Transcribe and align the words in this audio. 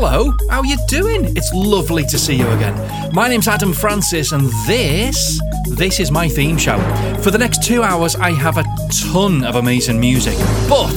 hello. 0.00 0.32
How 0.48 0.62
you 0.62 0.76
doing? 0.86 1.36
It's 1.36 1.52
lovely 1.52 2.04
to 2.04 2.16
see 2.18 2.36
you 2.36 2.48
again. 2.50 3.12
My 3.12 3.26
name's 3.26 3.48
Adam 3.48 3.72
Francis 3.72 4.30
and 4.30 4.46
this 4.64 5.40
this 5.70 5.98
is 5.98 6.12
my 6.12 6.28
theme 6.28 6.56
show. 6.56 6.78
For 7.20 7.32
the 7.32 7.38
next 7.38 7.64
2 7.64 7.82
hours 7.82 8.14
I 8.14 8.30
have 8.30 8.58
a 8.58 8.64
ton 9.10 9.42
of 9.42 9.56
amazing 9.56 9.98
music. 9.98 10.38
But 10.68 10.94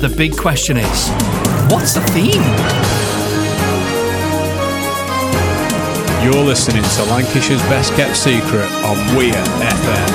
the 0.00 0.08
big 0.16 0.38
question 0.38 0.78
is, 0.78 1.10
what's 1.70 1.92
the 1.92 2.00
theme? 2.14 2.42
You're 6.24 6.42
listening 6.42 6.82
to 6.82 7.02
Lancashire's 7.10 7.60
Best 7.64 7.92
Kept 7.92 8.16
Secret 8.16 8.70
on 8.84 9.16
Weir 9.16 9.34
FM. 9.34 10.10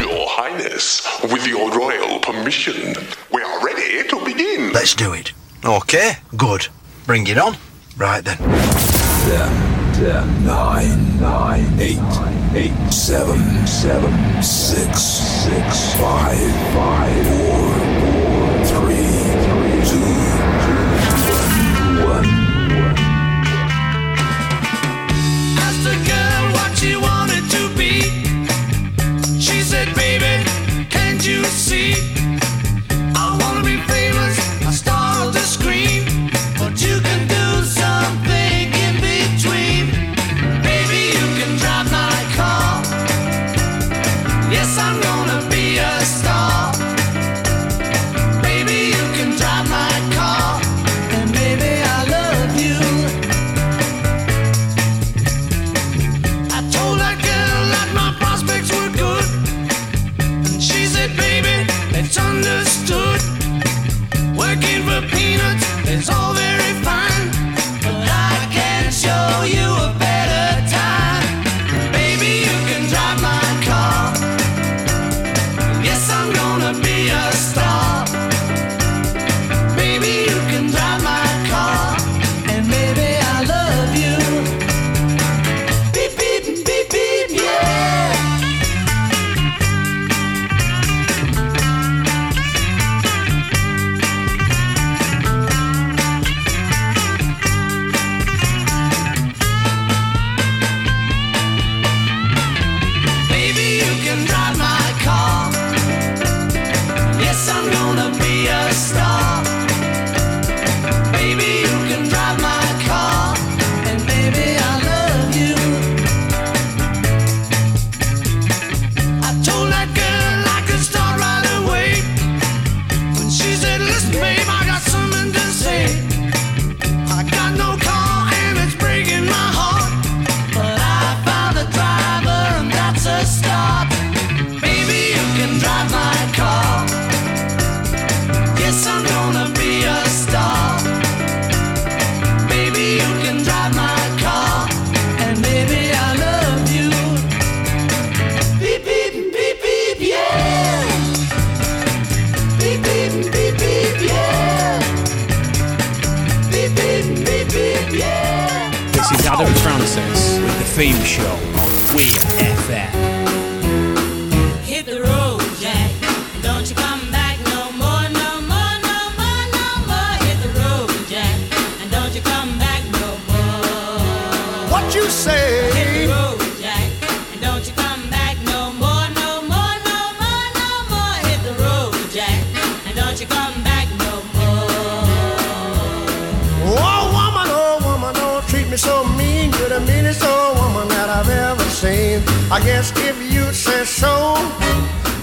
Your 0.00 0.26
Highness, 0.26 1.05
with 1.32 1.46
your 1.46 1.70
royal 1.76 2.18
permission, 2.20 2.94
we 3.32 3.42
are 3.42 3.64
ready 3.64 4.06
to 4.08 4.24
begin. 4.24 4.72
Let's 4.72 4.94
do 4.94 5.12
it. 5.12 5.32
Okay, 5.64 6.12
good. 6.36 6.68
Bring 7.06 7.26
it 7.26 7.38
on. 7.38 7.56
Right 7.96 8.24
then. 8.24 8.36
Ten, 8.36 9.94
ten, 9.94 10.46
nine, 10.46 11.20
nine, 11.20 11.66
eight, 11.80 11.98
eight, 12.54 12.92
seven, 12.92 13.66
seven, 13.66 14.42
six, 14.42 15.02
six, 15.02 15.94
five, 15.94 16.52
five, 16.74 17.26
four, 17.26 17.65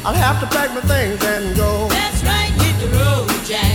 I'll 0.06 0.14
have 0.14 0.42
to 0.42 0.48
pack 0.48 0.70
my 0.76 0.82
things 0.82 1.24
and 1.24 1.56
go. 1.56 1.88
That's 1.88 2.22
right, 2.24 2.52
hit 2.60 2.76
the 2.84 2.92
road, 2.92 3.30
Jack. 3.48 3.72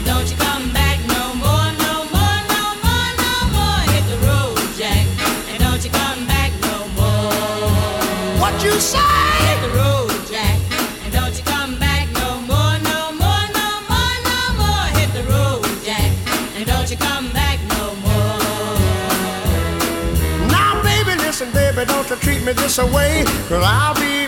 And 0.00 0.06
don't 0.06 0.24
you 0.24 0.36
come 0.38 0.72
back 0.72 0.96
no 1.04 1.34
more, 1.36 1.68
no 1.84 2.08
more, 2.16 2.38
no 2.48 2.64
more, 2.80 3.10
no 3.20 3.34
more. 3.52 3.80
Hit 3.92 4.04
the 4.08 4.16
road, 4.24 4.56
Jack. 4.80 5.04
And 5.52 5.60
don't 5.60 5.84
you 5.84 5.90
come 5.92 6.24
back 6.24 6.52
no 6.64 6.88
more. 6.96 8.40
What 8.40 8.56
you 8.64 8.72
say? 8.80 8.96
Hit 9.44 9.60
the 9.68 9.76
road, 9.76 10.16
Jack. 10.24 10.56
And 11.04 11.12
don't 11.12 11.36
you 11.36 11.44
come 11.44 11.78
back 11.78 12.08
no 12.24 12.40
more, 12.48 12.80
no 12.80 13.12
more, 13.20 13.44
no 13.52 13.68
more, 13.84 14.16
no 14.32 14.40
more. 14.56 14.84
Hit 14.96 15.12
the 15.12 15.28
road, 15.28 15.68
Jack. 15.84 16.08
And 16.56 16.64
don't 16.64 16.88
you 16.90 16.96
come 16.96 17.28
back 17.36 17.60
no 17.76 17.92
more. 18.00 18.40
Now, 20.48 20.80
baby, 20.82 21.20
listen, 21.20 21.52
baby, 21.52 21.84
don't 21.84 22.08
you 22.08 22.16
treat 22.16 22.42
me 22.42 22.52
this 22.54 22.78
away. 22.78 23.24
Cause 23.50 23.62
I'll 23.62 23.94
be 24.00 24.15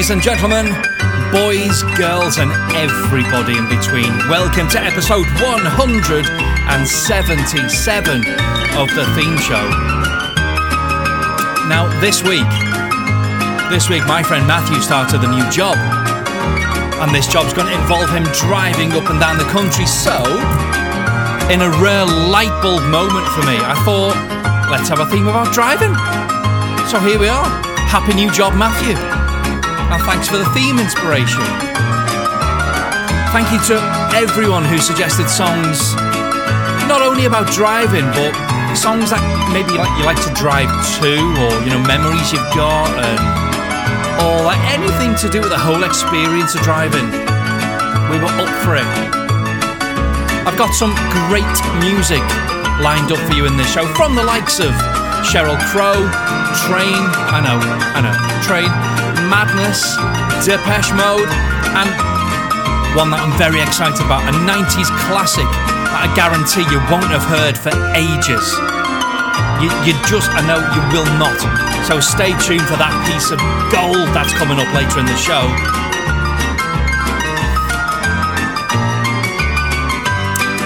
Ladies 0.00 0.16
and 0.16 0.22
gentlemen, 0.22 0.64
boys, 1.28 1.82
girls, 2.00 2.38
and 2.38 2.50
everybody 2.72 3.58
in 3.58 3.68
between, 3.68 4.08
welcome 4.32 4.66
to 4.72 4.80
episode 4.80 5.26
177 5.44 8.24
of 8.80 8.88
the 8.96 9.04
theme 9.12 9.36
show. 9.36 9.60
Now, 11.68 11.92
this 12.00 12.24
week, 12.24 12.48
this 13.68 13.90
week, 13.90 14.06
my 14.06 14.22
friend 14.22 14.46
Matthew 14.46 14.80
started 14.80 15.20
a 15.20 15.28
new 15.28 15.44
job, 15.50 15.76
and 17.04 17.14
this 17.14 17.28
job's 17.28 17.52
going 17.52 17.68
to 17.68 17.74
involve 17.74 18.08
him 18.08 18.24
driving 18.32 18.92
up 18.92 19.10
and 19.10 19.20
down 19.20 19.36
the 19.36 19.44
country. 19.52 19.84
So, 19.84 20.16
in 21.52 21.60
a 21.60 21.68
rare 21.76 22.06
light 22.08 22.56
bulb 22.64 22.88
moment 22.88 23.28
for 23.36 23.44
me, 23.44 23.60
I 23.60 23.76
thought, 23.84 24.16
let's 24.70 24.88
have 24.88 25.00
a 25.00 25.06
theme 25.12 25.28
about 25.28 25.52
driving. 25.52 25.94
So 26.88 26.98
here 27.00 27.18
we 27.18 27.28
are. 27.28 27.44
Happy 27.92 28.14
new 28.14 28.30
job, 28.32 28.54
Matthew. 28.56 28.96
And 29.90 30.02
thanks 30.06 30.28
for 30.28 30.38
the 30.38 30.46
theme 30.54 30.78
inspiration. 30.78 31.42
Thank 33.34 33.50
you 33.50 33.58
to 33.70 33.76
everyone 34.14 34.64
who 34.64 34.78
suggested 34.78 35.28
songs 35.28 35.94
not 36.90 37.02
only 37.02 37.26
about 37.26 37.46
driving, 37.54 38.06
but 38.14 38.34
songs 38.74 39.10
that 39.10 39.22
maybe 39.54 39.74
like 39.78 39.90
you 39.98 40.06
like 40.06 40.18
to 40.26 40.32
drive 40.34 40.70
to, 40.98 41.14
or 41.42 41.50
you 41.62 41.70
know, 41.70 41.82
memories 41.86 42.30
you've 42.34 42.50
got, 42.54 42.90
and 42.98 43.22
or 44.22 44.42
like 44.42 44.58
anything 44.70 45.14
to 45.22 45.30
do 45.30 45.38
with 45.38 45.50
the 45.50 45.58
whole 45.58 45.82
experience 45.86 46.54
of 46.54 46.62
driving. 46.66 47.06
We 48.10 48.18
were 48.18 48.34
up 48.42 48.50
for 48.66 48.74
it. 48.74 48.90
I've 50.46 50.58
got 50.58 50.74
some 50.74 50.94
great 51.30 51.54
music 51.78 52.22
lined 52.82 53.12
up 53.14 53.22
for 53.26 53.34
you 53.38 53.46
in 53.46 53.54
this 53.54 53.70
show 53.70 53.86
from 53.94 54.14
the 54.14 54.24
likes 54.24 54.58
of 54.58 54.74
Sheryl 55.22 55.58
Crow, 55.70 55.94
Train, 56.66 57.02
I 57.30 57.38
know, 57.44 57.58
I 57.94 58.00
know, 58.02 58.14
Train, 58.42 58.72
Madness, 59.30 59.94
Depeche 60.42 60.90
Mode, 60.98 61.30
and 61.78 61.86
one 62.98 63.14
that 63.14 63.22
I'm 63.22 63.30
very 63.38 63.62
excited 63.62 64.02
about, 64.02 64.26
a 64.26 64.34
90s 64.42 64.90
classic 65.06 65.46
that 65.46 66.02
I 66.02 66.08
guarantee 66.18 66.66
you 66.66 66.82
won't 66.90 67.06
have 67.14 67.22
heard 67.22 67.54
for 67.54 67.70
ages. 67.94 68.42
You, 69.62 69.70
you 69.86 69.94
just, 70.10 70.26
I 70.34 70.42
know 70.50 70.58
you 70.58 70.82
will 70.90 71.06
not. 71.14 71.38
So 71.86 72.02
stay 72.02 72.34
tuned 72.42 72.66
for 72.66 72.74
that 72.82 72.90
piece 73.06 73.30
of 73.30 73.38
gold 73.70 74.10
that's 74.10 74.34
coming 74.34 74.58
up 74.58 74.66
later 74.74 74.98
in 74.98 75.06
the 75.06 75.14
show. 75.14 75.46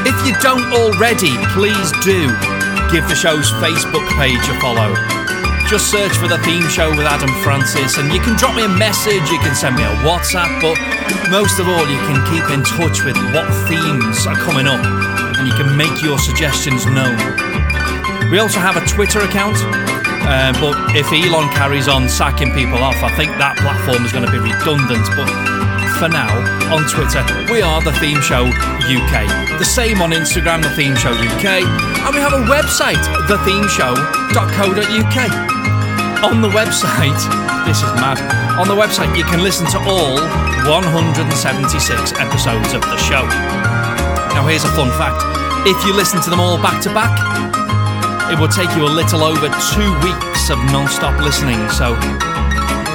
If 0.09 0.17
you 0.25 0.33
don't 0.41 0.73
already, 0.73 1.37
please 1.53 1.93
do 2.01 2.33
give 2.89 3.05
the 3.13 3.17
show's 3.17 3.53
Facebook 3.61 4.09
page 4.17 4.41
a 4.49 4.57
follow. 4.57 5.24
Just 5.75 5.91
search 5.91 6.15
for 6.23 6.29
the 6.29 6.39
theme 6.47 6.63
show 6.71 6.95
with 6.95 7.03
Adam 7.03 7.35
Francis 7.43 7.99
and 7.99 8.15
you 8.15 8.23
can 8.23 8.39
drop 8.39 8.55
me 8.55 8.63
a 8.63 8.71
message, 8.71 9.27
you 9.27 9.43
can 9.43 9.59
send 9.59 9.75
me 9.75 9.83
a 9.83 9.91
WhatsApp, 10.07 10.63
but 10.63 10.79
most 11.35 11.59
of 11.59 11.67
all, 11.67 11.83
you 11.91 11.99
can 12.07 12.23
keep 12.31 12.47
in 12.55 12.63
touch 12.63 13.03
with 13.03 13.19
what 13.35 13.43
themes 13.67 14.23
are 14.23 14.39
coming 14.47 14.71
up 14.71 14.79
and 15.35 15.51
you 15.51 15.55
can 15.59 15.75
make 15.75 15.99
your 15.99 16.15
suggestions 16.15 16.87
known. 16.87 17.19
We 18.31 18.39
also 18.39 18.63
have 18.63 18.79
a 18.79 18.87
Twitter 18.87 19.27
account, 19.27 19.59
uh, 20.23 20.55
but 20.63 20.79
if 20.95 21.11
Elon 21.11 21.51
carries 21.59 21.91
on 21.91 22.07
sacking 22.07 22.55
people 22.55 22.79
off, 22.79 23.03
I 23.03 23.11
think 23.19 23.35
that 23.43 23.59
platform 23.59 24.07
is 24.07 24.15
going 24.15 24.23
to 24.23 24.31
be 24.31 24.39
redundant. 24.39 25.11
But 25.19 25.27
for 25.99 26.07
now, 26.07 26.31
on 26.71 26.87
Twitter, 26.87 27.27
we 27.51 27.67
are 27.67 27.83
The 27.83 27.99
Theme 27.99 28.23
Show 28.23 28.47
UK. 28.47 29.27
The 29.59 29.67
same 29.67 29.99
on 30.07 30.15
Instagram, 30.15 30.63
The 30.63 30.71
Theme 30.79 30.95
Show 30.95 31.19
UK. 31.19 31.67
And 31.67 32.15
we 32.15 32.23
have 32.23 32.31
a 32.31 32.47
website, 32.47 33.03
thethemeshow.co.uk. 33.27 35.54
On 36.23 36.39
the 36.41 36.53
website, 36.53 37.19
this 37.67 37.83
is 37.83 37.91
mad. 37.99 38.21
On 38.61 38.69
the 38.69 38.77
website, 38.77 39.11
you 39.17 39.25
can 39.25 39.43
listen 39.43 39.67
to 39.75 39.79
all 39.89 40.21
176 40.69 42.13
episodes 42.15 42.71
of 42.73 42.83
the 42.87 42.97
show. 42.97 43.27
Now, 44.37 44.47
here's 44.47 44.65
a 44.65 44.73
fun 44.79 44.91
fact 44.95 45.19
if 45.67 45.81
you 45.87 45.97
listen 45.97 46.21
to 46.21 46.31
them 46.31 46.41
all 46.41 46.61
back 46.61 46.83
to 46.85 46.93
back, 46.93 47.17
it 48.31 48.39
will 48.39 48.53
take 48.53 48.69
you 48.77 48.85
a 48.85 48.93
little 48.93 49.25
over 49.25 49.49
two 49.75 49.91
weeks 50.05 50.51
of 50.53 50.59
non 50.71 50.89
stop 50.89 51.17
listening. 51.25 51.59
So, 51.73 51.97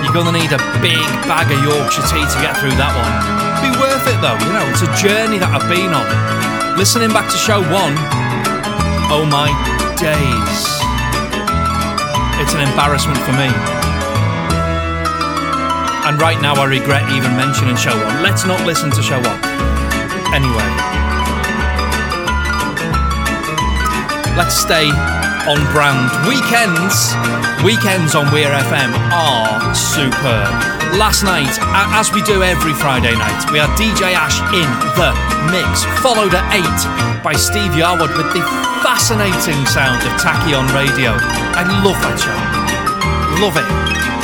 you're 0.04 0.26
to 0.26 0.32
need 0.32 0.52
a 0.54 0.62
big 0.82 1.02
bag 1.30 1.52
of 1.52 1.60
Yorkshire 1.64 2.06
tea 2.10 2.26
to 2.26 2.38
get 2.42 2.58
through 2.58 2.78
that 2.78 2.94
one. 2.94 3.14
Be 3.62 3.70
worth 3.78 4.06
it 4.08 4.18
though, 4.22 4.38
you 4.46 4.54
know, 4.54 4.66
it's 4.70 4.82
a 4.82 4.92
journey 4.98 5.38
that 5.38 5.50
I've 5.54 5.70
been 5.70 5.94
on. 5.94 6.78
Listening 6.78 7.10
back 7.10 7.30
to 7.30 7.38
show 7.38 7.60
one, 7.60 7.94
oh 9.12 9.26
my 9.30 9.52
days. 10.00 10.89
It's 12.40 12.56
an 12.56 12.62
embarrassment 12.64 13.20
for 13.28 13.34
me. 13.36 13.52
And 16.08 16.20
right 16.22 16.40
now 16.42 16.56
I 16.56 16.66
regret 16.66 17.04
even 17.12 17.36
mentioning 17.36 17.76
show 17.76 17.94
one. 17.94 18.24
Let's 18.24 18.46
not 18.48 18.64
listen 18.66 18.90
to 18.92 19.04
show 19.04 19.20
one. 19.20 19.40
Anyway, 20.32 20.70
let's 24.40 24.56
stay 24.56 24.88
on 25.52 25.60
brand. 25.76 26.08
Weekends, 26.26 27.12
weekends 27.62 28.16
on 28.16 28.32
Weir 28.32 28.50
FM 28.50 28.96
are 29.12 29.76
superb. 29.76 30.50
Last 30.98 31.22
night, 31.28 31.52
as 31.94 32.10
we 32.14 32.24
do 32.24 32.42
every 32.42 32.74
Friday 32.74 33.14
night, 33.14 33.52
we 33.52 33.60
had 33.60 33.70
DJ 33.78 34.16
Ash 34.16 34.40
in 34.56 34.70
the 34.98 35.12
mix, 35.52 35.84
followed 36.02 36.34
at 36.34 36.48
8 36.56 37.22
by 37.22 37.34
Steve 37.34 37.76
Yarwood 37.78 38.16
with 38.18 38.32
the 38.34 38.42
fascinating 38.90 39.62
sound 39.70 40.02
of 40.02 40.10
Tachyon 40.18 40.66
Radio. 40.74 41.14
I 41.54 41.62
love 41.86 42.02
that 42.02 42.18
show. 42.18 42.34
Love 43.38 43.54
it. 43.54 43.70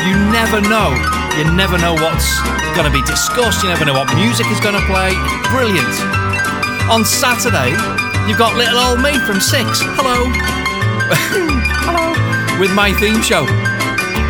You 0.10 0.18
never 0.34 0.58
know. 0.58 0.90
You 1.38 1.46
never 1.54 1.78
know 1.78 1.94
what's 1.94 2.26
going 2.74 2.90
to 2.90 2.94
be 2.94 3.06
discussed. 3.06 3.62
You 3.62 3.70
never 3.70 3.86
know 3.86 3.94
what 3.94 4.10
music 4.18 4.50
is 4.50 4.58
going 4.58 4.74
to 4.74 4.82
play. 4.90 5.14
Brilliant. 5.54 5.94
On 6.90 7.06
Saturday, 7.06 7.78
you've 8.26 8.42
got 8.42 8.58
little 8.58 8.82
old 8.82 9.06
me 9.06 9.14
from 9.30 9.38
Six. 9.38 9.86
Hello. 10.02 10.34
Hello. 11.86 12.58
With 12.58 12.74
my 12.74 12.90
theme 12.98 13.22
show. 13.22 13.46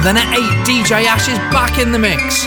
Then 0.03 0.19
at 0.19 0.27
8, 0.35 0.67
DJ 0.67 1.07
Ash 1.07 1.31
is 1.31 1.39
back 1.55 1.79
in 1.79 1.95
the 1.95 1.99
mix. 1.99 2.43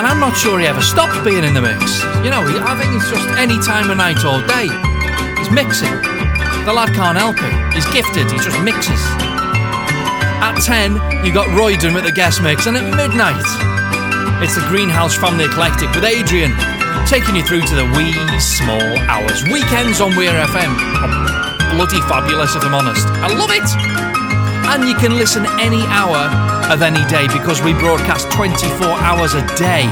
And 0.00 0.08
I'm 0.08 0.16
not 0.16 0.32
sure 0.32 0.56
he 0.56 0.64
ever 0.64 0.80
stopped 0.80 1.20
being 1.28 1.44
in 1.44 1.52
the 1.52 1.60
mix. 1.60 2.00
You 2.24 2.32
know, 2.32 2.40
I 2.64 2.72
think 2.80 2.96
it's 2.96 3.12
just 3.12 3.28
any 3.36 3.60
time 3.60 3.92
of 3.92 4.00
night 4.00 4.24
all 4.24 4.40
day. 4.48 4.72
He's 5.36 5.52
mixing. 5.52 6.17
The 6.68 6.76
lad 6.76 6.92
can't 6.92 7.16
help 7.16 7.40
it. 7.40 7.48
He's 7.72 7.88
gifted, 7.96 8.28
he 8.28 8.36
just 8.44 8.60
mixes. 8.60 9.00
At 10.44 10.60
10, 10.60 11.00
you 11.24 11.32
got 11.32 11.48
Royden 11.56 11.96
with 11.96 12.04
the 12.04 12.12
guest 12.12 12.44
mix. 12.44 12.68
And 12.68 12.76
at 12.76 12.84
midnight, 12.92 13.40
it's 14.44 14.52
the 14.52 14.60
Greenhouse 14.68 15.16
the 15.16 15.48
Eclectic 15.48 15.88
with 15.96 16.04
Adrian, 16.04 16.52
taking 17.08 17.40
you 17.40 17.44
through 17.48 17.64
to 17.72 17.74
the 17.74 17.88
wee 17.96 18.12
small 18.36 18.84
hours. 19.08 19.48
Weekends 19.48 20.04
on 20.04 20.12
Weir 20.12 20.36
FM 20.44 20.68
are 21.00 21.72
bloody 21.72 22.04
fabulous, 22.04 22.52
if 22.52 22.60
I'm 22.60 22.76
honest. 22.76 23.08
I 23.24 23.32
love 23.32 23.48
it. 23.48 23.64
And 24.68 24.84
you 24.84 24.94
can 25.00 25.16
listen 25.16 25.48
any 25.64 25.80
hour 25.88 26.28
of 26.68 26.84
any 26.84 27.00
day 27.08 27.32
because 27.32 27.64
we 27.64 27.72
broadcast 27.80 28.28
24 28.36 28.92
hours 29.08 29.32
a 29.32 29.40
day, 29.56 29.88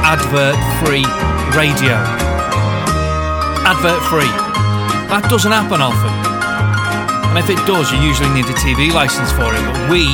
advert 0.00 0.56
free 0.80 1.04
radio. 1.52 2.00
Advert 3.68 4.00
free. 4.08 4.43
That 5.14 5.30
doesn't 5.30 5.52
happen 5.52 5.78
often. 5.78 6.10
And 7.30 7.38
if 7.38 7.46
it 7.46 7.62
does, 7.70 7.86
you 7.94 8.02
usually 8.02 8.34
need 8.34 8.50
a 8.50 8.56
TV 8.58 8.90
license 8.90 9.30
for 9.30 9.46
it. 9.46 9.62
But 9.62 9.86
we 9.86 10.10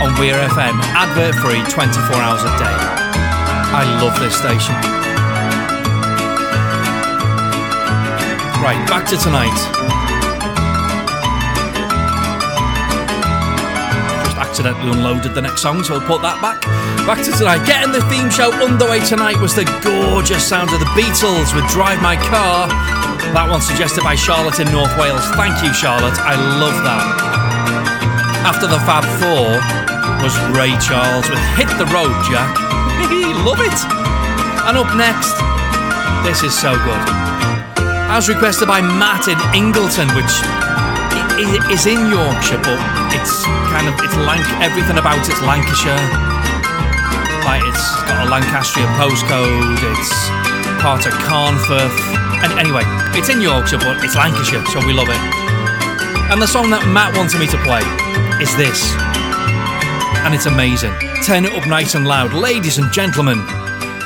on 0.00 0.16
Weir 0.16 0.40
FM, 0.48 0.80
advert 0.96 1.36
free 1.44 1.60
24 1.68 2.16
hours 2.16 2.40
a 2.40 2.52
day. 2.56 2.76
I 3.76 3.84
love 4.00 4.16
this 4.16 4.32
station. 4.32 4.72
Right, 8.64 8.80
back 8.88 9.04
to 9.12 9.18
tonight. 9.20 9.99
Accidentally 14.60 14.92
unloaded 14.92 15.32
the 15.32 15.40
next 15.40 15.62
song, 15.62 15.82
so 15.82 15.96
we'll 15.96 16.04
put 16.04 16.20
that 16.20 16.36
back. 16.44 16.60
Back 17.08 17.24
to 17.24 17.32
tonight. 17.32 17.64
Getting 17.64 17.96
the 17.96 18.04
theme 18.12 18.28
show 18.28 18.52
underway 18.60 19.00
tonight 19.00 19.40
was 19.40 19.56
the 19.56 19.64
gorgeous 19.80 20.44
sound 20.44 20.68
of 20.68 20.80
the 20.84 20.90
Beatles 20.92 21.56
with 21.56 21.64
Drive 21.72 22.04
My 22.04 22.20
Car. 22.28 22.68
That 23.32 23.48
one 23.48 23.64
suggested 23.64 24.04
by 24.04 24.20
Charlotte 24.20 24.60
in 24.60 24.68
North 24.68 24.92
Wales. 25.00 25.24
Thank 25.32 25.64
you, 25.64 25.72
Charlotte. 25.72 26.12
I 26.20 26.36
love 26.60 26.76
that. 26.84 27.00
After 28.44 28.68
the 28.68 28.76
Fab 28.84 29.00
Four 29.16 29.56
was 30.20 30.36
Ray 30.52 30.76
Charles 30.76 31.24
with 31.32 31.40
Hit 31.56 31.72
the 31.80 31.88
Road, 31.88 32.12
Jack. 32.28 32.52
love 33.48 33.64
it. 33.64 33.80
And 34.68 34.76
up 34.76 34.92
next, 34.92 35.40
this 36.20 36.44
is 36.44 36.52
so 36.52 36.76
good. 36.76 37.04
As 38.12 38.28
requested 38.28 38.68
by 38.68 38.84
Matt 38.84 39.24
in 39.24 39.40
Ingleton, 39.56 40.12
which 40.12 40.36
i- 41.44 41.62
i- 41.72 41.88
in 41.88 42.00
Yorkshire, 42.10 42.60
but 42.62 42.78
it's 43.16 43.44
kind 43.72 43.86
of 43.88 43.94
it's 44.04 44.14
Lanc. 44.28 44.44
Everything 44.60 44.98
about 44.98 45.18
it's 45.28 45.40
Lancashire. 45.42 46.04
Like 47.44 47.62
it's 47.66 47.84
got 48.08 48.26
a 48.26 48.30
Lancastrian 48.30 48.88
postcode. 49.00 49.78
It's 49.92 50.12
part 50.82 51.06
of 51.06 51.12
Carnforth. 51.28 51.96
And 52.42 52.58
anyway, 52.58 52.84
it's 53.18 53.28
in 53.28 53.40
Yorkshire, 53.40 53.78
but 53.78 54.02
it's 54.04 54.14
Lancashire, 54.16 54.64
so 54.66 54.78
we 54.86 54.92
love 54.92 55.08
it. 55.08 55.20
And 56.32 56.40
the 56.40 56.46
song 56.46 56.70
that 56.70 56.86
Matt 56.88 57.16
wanted 57.16 57.38
me 57.40 57.46
to 57.48 57.58
play 57.64 57.82
is 58.40 58.54
this. 58.56 58.94
and 60.22 60.34
it's 60.34 60.44
amazing. 60.46 60.92
Turn 61.24 61.44
it 61.46 61.52
up 61.54 61.66
nice 61.66 61.94
and 61.94 62.06
loud, 62.06 62.34
ladies 62.34 62.76
and 62.78 62.92
gentlemen. 62.92 63.38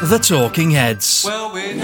The 0.05 0.19
Talking 0.23 0.71
Heads. 0.71 1.25
Well, 1.27 1.51
we 1.53 1.75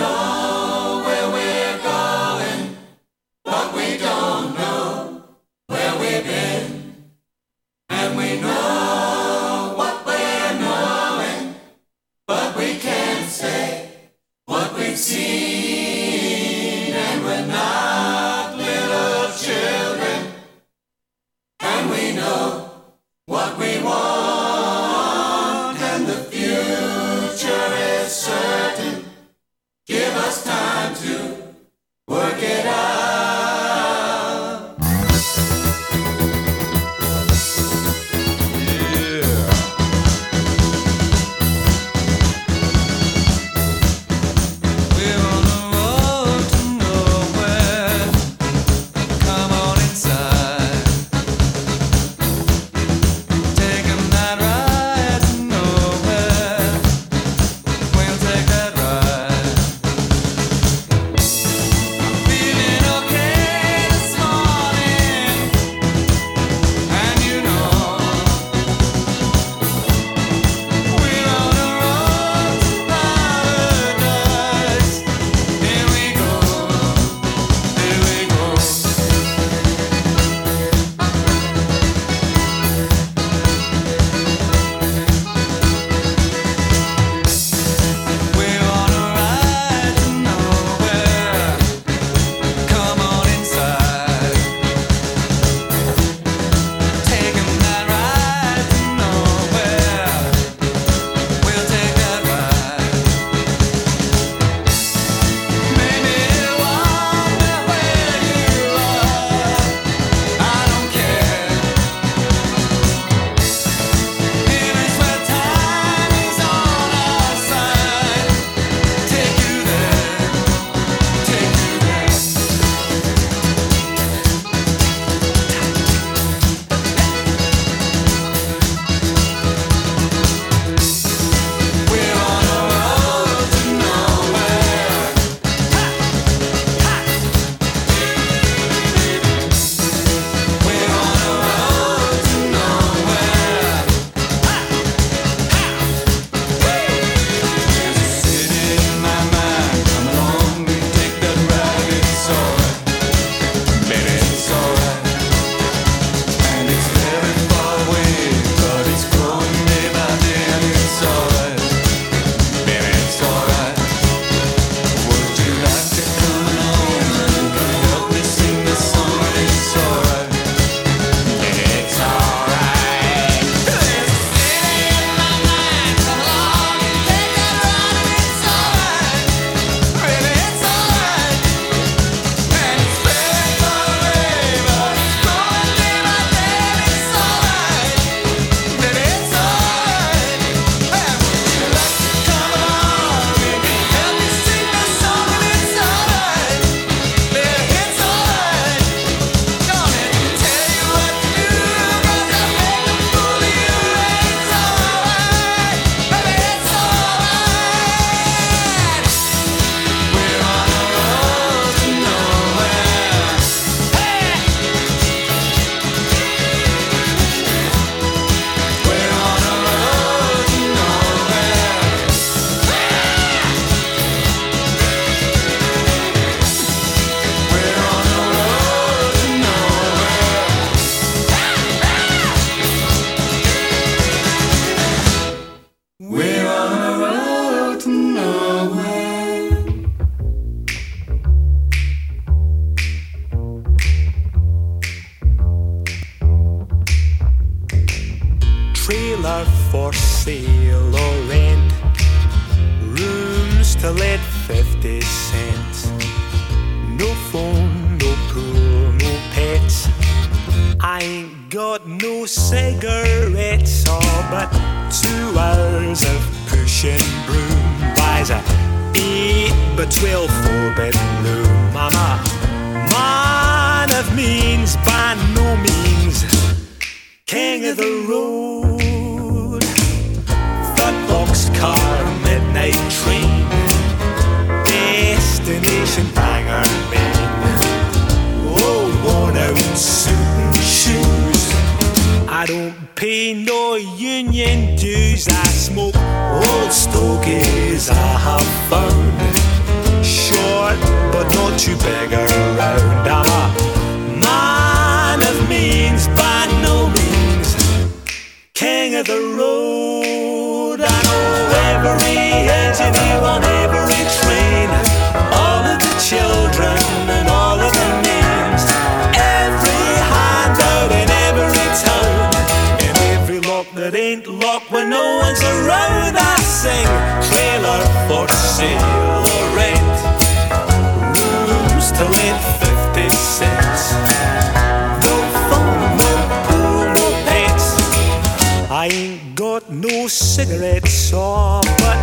cigarettes 340.10 341.12
or 341.12 341.60
but 341.78 341.98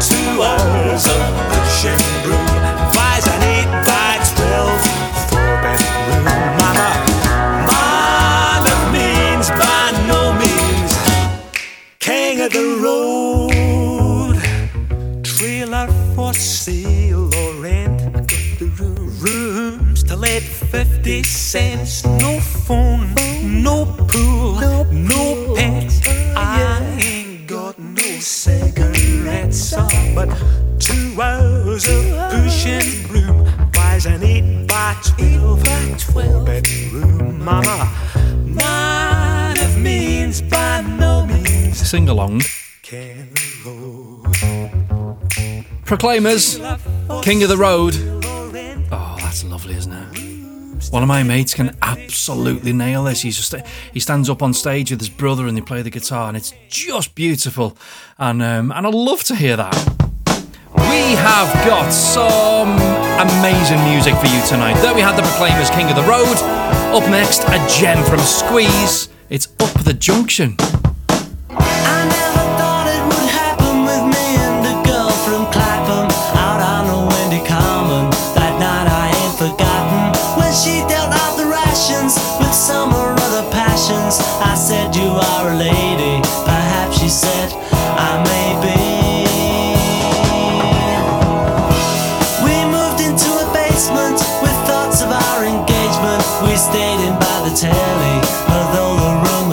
two 0.00 0.42
hours 0.42 1.06
of 1.06 1.22
pushing 1.50 2.02
broom. 2.24 2.46
Buys 2.92 3.26
an 3.26 3.42
eight 3.54 3.70
by 3.86 4.18
twelve 4.34 4.80
four 5.30 5.54
bedroom. 5.62 6.26
I'm 7.70 8.64
a 8.66 8.76
means 8.92 9.48
by 9.50 9.92
no 10.08 10.32
means 10.42 10.92
king 12.00 12.40
of 12.40 12.50
the 12.52 12.66
road. 12.82 14.36
Trailer 15.22 15.88
for 16.14 16.32
sale 16.34 17.30
or 17.34 17.52
rent. 17.62 18.02
Rooms 19.20 20.02
to 20.04 20.16
let 20.16 20.42
fifty 20.42 21.22
cents. 21.22 21.95
Pushing 31.84 33.06
broom 33.06 33.44
buys 33.72 34.06
an 34.06 34.22
eight 34.22 34.66
by 34.66 34.96
twelve, 35.02 35.62
bedroom. 36.46 37.44
Mama, 37.44 37.92
man 38.46 39.58
of 39.58 39.78
means 39.78 40.40
by 40.40 40.80
no 40.80 41.26
means 41.26 41.76
Sing 41.76 42.08
along. 42.08 42.40
Proclaimers, 45.84 46.58
King 47.22 47.42
of 47.42 47.50
the 47.50 47.58
Road. 47.58 47.94
Oh, 48.90 49.16
that's 49.20 49.44
lovely, 49.44 49.74
isn't 49.74 49.92
it? 49.92 50.92
One 50.92 51.02
of 51.02 51.08
my 51.08 51.22
mates 51.24 51.52
can 51.52 51.76
absolutely 51.82 52.72
nail 52.72 53.04
this. 53.04 53.20
He's 53.20 53.36
just 53.36 53.54
he 53.92 54.00
stands 54.00 54.30
up 54.30 54.42
on 54.42 54.54
stage 54.54 54.90
with 54.90 55.00
his 55.00 55.10
brother 55.10 55.46
and 55.46 55.54
they 55.56 55.60
play 55.60 55.82
the 55.82 55.90
guitar, 55.90 56.28
and 56.28 56.38
it's 56.38 56.54
just 56.68 57.14
beautiful. 57.14 57.76
And 58.16 58.40
um, 58.42 58.72
and 58.72 58.86
I 58.86 58.90
love 58.90 59.24
to 59.24 59.36
hear 59.36 59.56
that. 59.56 59.95
We 60.90 61.14
have 61.16 61.52
got 61.66 61.90
some 61.90 62.76
amazing 63.18 63.82
music 63.84 64.14
for 64.16 64.26
you 64.26 64.40
tonight. 64.46 64.74
There 64.82 64.94
we 64.94 65.00
had 65.00 65.16
the 65.16 65.22
Proclaimers 65.22 65.70
King 65.70 65.88
of 65.88 65.96
the 65.96 66.02
Road. 66.02 66.36
Up 66.94 67.08
next, 67.10 67.44
a 67.48 67.58
gem 67.68 68.04
from 68.04 68.20
Squeeze. 68.20 69.08
It's 69.28 69.48
Up 69.60 69.72
the 69.84 69.92
Junction. 69.92 70.56
I 71.50 71.98
never 72.08 72.44
thought 72.58 72.86
it 72.88 73.02
would 73.04 73.30
happen 73.30 73.84
with 73.84 74.14
me 74.14 74.36
and 74.36 74.66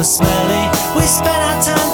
smelly. 0.04 0.70
We 0.96 1.04
spent 1.08 1.40
our 1.40 1.62
time 1.62 1.93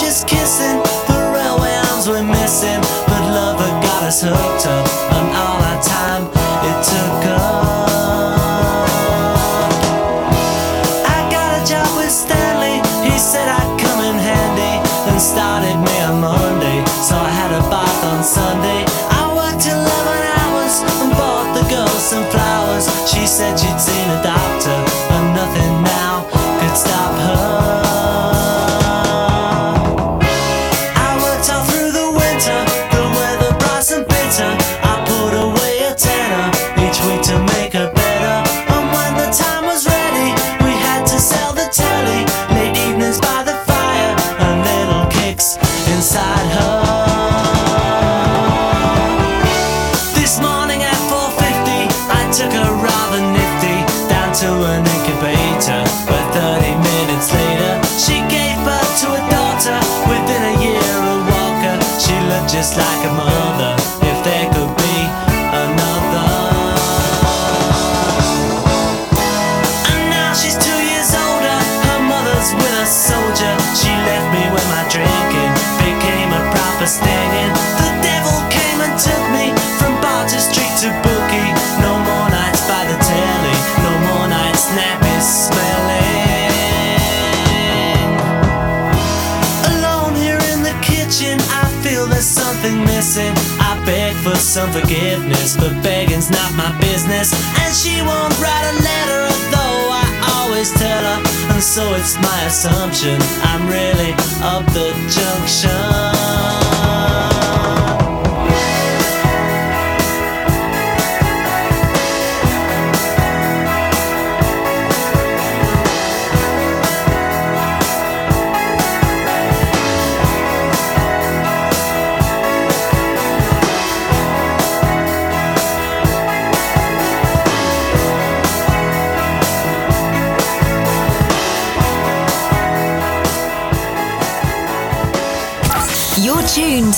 for 94.30 94.38
some 94.38 94.72
forgiveness, 94.72 95.58
but 95.58 95.74
begging's 95.82 96.30
not 96.30 96.54
my 96.54 96.72
business. 96.80 97.34
And 97.62 97.74
she 97.74 98.02
won't 98.02 98.38
write 98.40 98.66
a 98.74 98.76
letter, 98.90 99.24
though 99.50 99.82
I 100.04 100.06
always 100.36 100.72
tell 100.74 101.04
her. 101.04 101.20
And 101.54 101.64
so 101.64 101.94
it's 101.96 102.16
my 102.18 102.44
assumption 102.46 103.18
I'm 103.42 103.68
really 103.68 104.14
up 104.42 104.66
the 104.74 104.94
junction. 105.10 107.29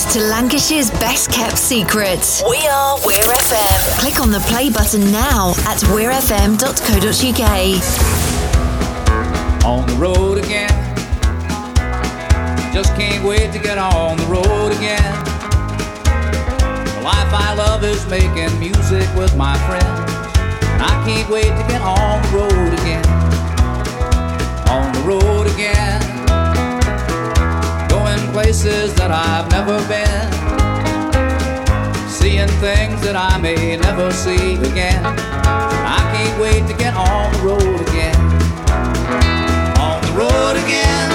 To 0.06 0.20
Lancashire's 0.20 0.90
best 0.90 1.30
kept 1.30 1.58
secret. 1.58 2.42
We 2.48 2.66
are 2.66 2.98
Weir 3.04 3.22
FM. 3.22 3.98
Click 4.00 4.20
on 4.20 4.30
the 4.30 4.40
play 4.40 4.70
button 4.70 5.10
now 5.12 5.50
at 5.66 5.78
weirfm.co.uk. 5.92 6.62
on 9.64 9.86
the 9.86 9.94
road 9.94 10.38
again. 10.38 10.70
Just 12.72 12.94
can't 12.96 13.24
wait 13.24 13.52
to 13.52 13.58
get 13.58 13.78
on 13.78 14.16
the 14.16 14.24
road 14.24 14.72
again. 14.72 15.24
The 16.84 17.02
life 17.04 17.32
I 17.32 17.54
love 17.56 17.84
is 17.84 18.06
making 18.08 18.58
music 18.58 19.08
with 19.14 19.36
my 19.36 19.56
friends. 19.66 19.86
And 20.72 20.82
I 20.82 21.04
can't 21.06 21.28
wait 21.28 21.44
to 21.44 21.64
get 21.68 21.82
on 21.82 22.22
the 22.22 22.28
road 22.38 22.72
again. 22.80 23.06
On 24.68 24.92
the 24.92 25.00
road 25.00 25.46
again. 25.48 26.21
Places 28.42 28.92
that 28.96 29.12
I've 29.12 29.48
never 29.52 29.78
been. 29.86 30.28
Seeing 32.08 32.48
things 32.58 33.00
that 33.02 33.14
I 33.14 33.38
may 33.38 33.76
never 33.76 34.10
see 34.10 34.56
again. 34.56 35.04
I 35.06 36.00
can't 36.12 36.40
wait 36.42 36.66
to 36.66 36.74
get 36.76 36.92
on 36.94 37.32
the 37.34 37.38
road 37.46 37.80
again. 37.88 38.18
On 39.78 40.02
the 40.02 40.12
road 40.18 40.56
again. 40.64 41.11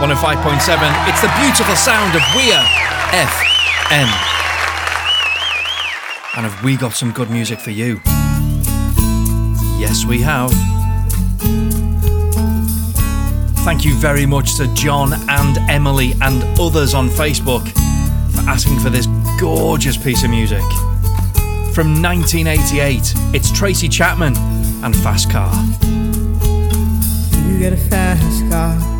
105.7. 0.00 1.08
It's 1.08 1.20
the 1.20 1.30
beautiful 1.42 1.76
sound 1.76 2.16
of 2.16 2.22
Weir 2.34 2.56
FM. 3.12 4.08
And 6.38 6.46
have 6.46 6.64
we 6.64 6.78
got 6.78 6.94
some 6.94 7.12
good 7.12 7.28
music 7.28 7.60
for 7.60 7.70
you? 7.70 8.00
Yes, 9.78 10.06
we 10.06 10.22
have. 10.22 10.52
Thank 13.62 13.84
you 13.84 13.94
very 13.96 14.24
much 14.24 14.56
to 14.56 14.72
John 14.72 15.12
and 15.28 15.58
Emily 15.68 16.14
and 16.22 16.42
others 16.58 16.94
on 16.94 17.10
Facebook 17.10 17.68
for 18.32 18.48
asking 18.48 18.78
for 18.78 18.88
this 18.88 19.06
gorgeous 19.38 19.98
piece 19.98 20.24
of 20.24 20.30
music. 20.30 20.64
From 21.74 22.00
1988, 22.00 23.12
it's 23.34 23.52
Tracy 23.52 23.86
Chapman 23.86 24.34
and 24.82 24.96
Fast 24.96 25.30
Car. 25.30 25.52
You 27.46 27.58
get 27.58 27.74
a 27.74 27.76
fast 27.76 28.50
car. 28.50 28.99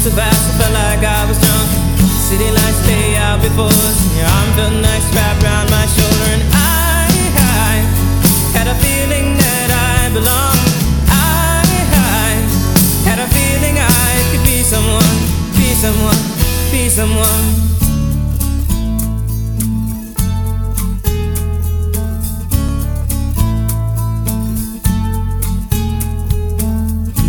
Speed 0.00 0.12
so 0.12 0.16
fast, 0.16 0.48
I 0.48 0.58
felt 0.58 0.72
like 0.72 1.04
I 1.04 1.28
was 1.28 1.36
drunk. 1.36 1.68
City 2.24 2.50
lights 2.50 2.86
lay 2.88 3.16
out 3.16 3.42
before 3.42 3.66
us, 3.68 4.00
and 4.08 4.16
your 4.16 4.24
arm 4.24 4.48
felt 4.56 4.72
nice 4.80 5.04
wrapped 5.14 5.44
around 5.44 5.68
my 5.68 5.84
shoulder. 5.92 6.24
And 6.32 6.42
I, 6.56 7.04
I 7.36 7.84
had 8.56 8.66
a 8.66 8.74
feeling 8.80 9.36
that 9.36 9.68
I 9.68 10.08
belonged. 10.08 10.72
I, 11.04 11.68
I 11.92 12.32
had 13.04 13.18
a 13.18 13.28
feeling 13.28 13.76
I 13.76 14.24
could 14.32 14.42
be 14.42 14.62
someone, 14.64 15.20
be 15.60 15.76
someone, 15.76 16.16
be 16.72 16.88
someone. 16.88 17.60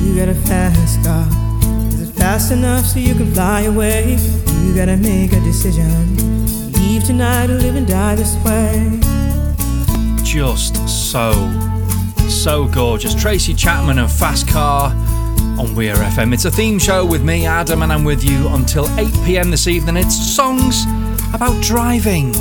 You 0.06 0.16
got 0.16 0.30
a 0.30 0.36
fast 0.48 1.04
car. 1.04 1.41
Fast 2.42 2.54
enough 2.54 2.86
so 2.88 2.98
you 2.98 3.14
can 3.14 3.32
fly 3.36 3.62
away? 3.62 4.18
You 4.64 4.76
gotta 4.76 4.98
make 4.98 5.32
a 5.32 5.40
decision. 5.42 6.72
Leave 6.72 7.04
tonight 7.04 7.52
or 7.52 7.60
live 7.60 7.76
and 7.76 7.88
die 7.88 8.16
this 8.16 8.34
way. 8.44 9.00
Just 10.24 10.76
so, 10.90 11.34
so 12.30 12.68
gorgeous. 12.70 13.14
Tracy 13.14 13.54
Chapman 13.54 14.00
and 14.00 14.10
Fast 14.10 14.48
Car 14.48 14.90
on 15.60 15.76
Weir 15.76 15.94
FM. 15.94 16.34
It's 16.34 16.46
a 16.46 16.50
theme 16.50 16.80
show 16.80 17.06
with 17.06 17.24
me, 17.24 17.46
Adam, 17.46 17.84
and 17.84 17.94
I'm 17.94 18.04
with 18.04 18.24
you 18.24 18.48
until 18.48 18.90
8 18.98 19.14
pm 19.24 19.52
this 19.52 19.68
evening. 19.68 19.98
It's 19.98 20.16
songs 20.16 20.86
about 21.36 21.62
driving. 21.62 22.34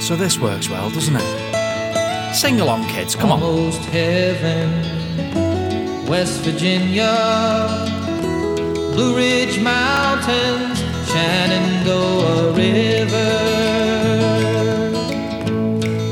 So 0.00 0.14
this 0.14 0.38
works 0.38 0.70
well, 0.70 0.90
doesn't 0.90 1.16
it? 1.16 1.41
Sing 2.32 2.60
along, 2.62 2.88
kids. 2.88 3.14
Come 3.14 3.30
on. 3.30 3.42
Almost 3.42 3.82
heaven, 3.90 4.70
West 6.06 6.40
Virginia, 6.40 7.68
Blue 8.94 9.14
Ridge 9.14 9.60
Mountains, 9.60 10.80
Shenandoah 11.10 12.52
River. 12.52 13.32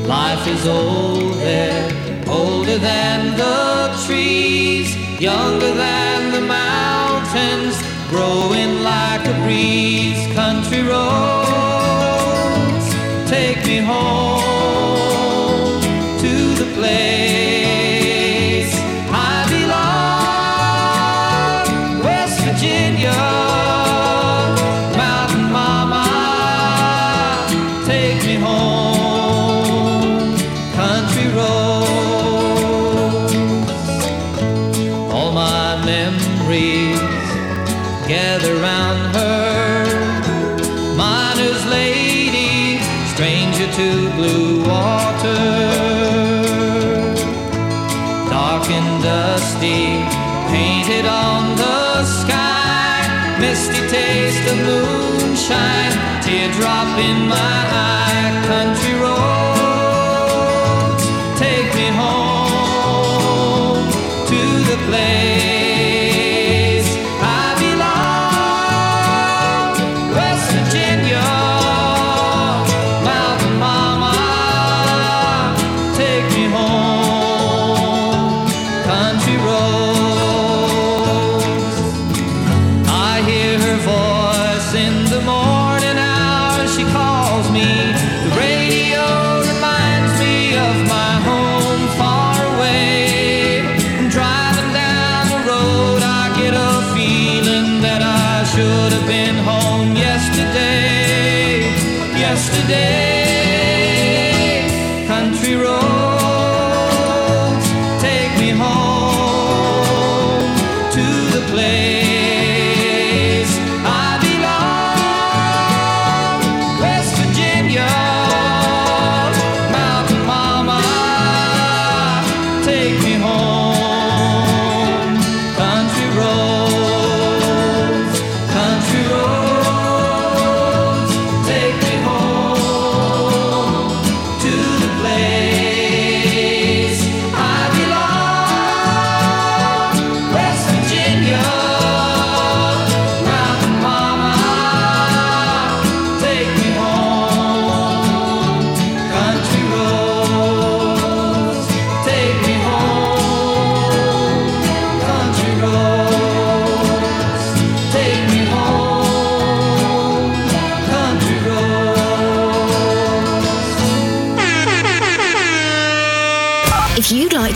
Life 0.07 0.47
is 0.47 0.67
old 0.67 1.33
there, 1.39 1.89
older 2.29 2.77
than 2.77 3.35
the 3.35 3.91
trees, 4.05 4.95
younger 5.19 5.73
than 5.73 6.31
the 6.33 6.41
mountains, 6.41 7.81
growing 8.09 8.83
like 8.83 9.25
a 9.25 9.33
breeze. 9.43 10.27
Country 10.35 10.83
roads, 10.83 11.09
take 13.27 13.65
me 13.65 13.79
home 13.79 14.40
teardrop 56.61 56.99
in 56.99 57.27
my 57.27 57.60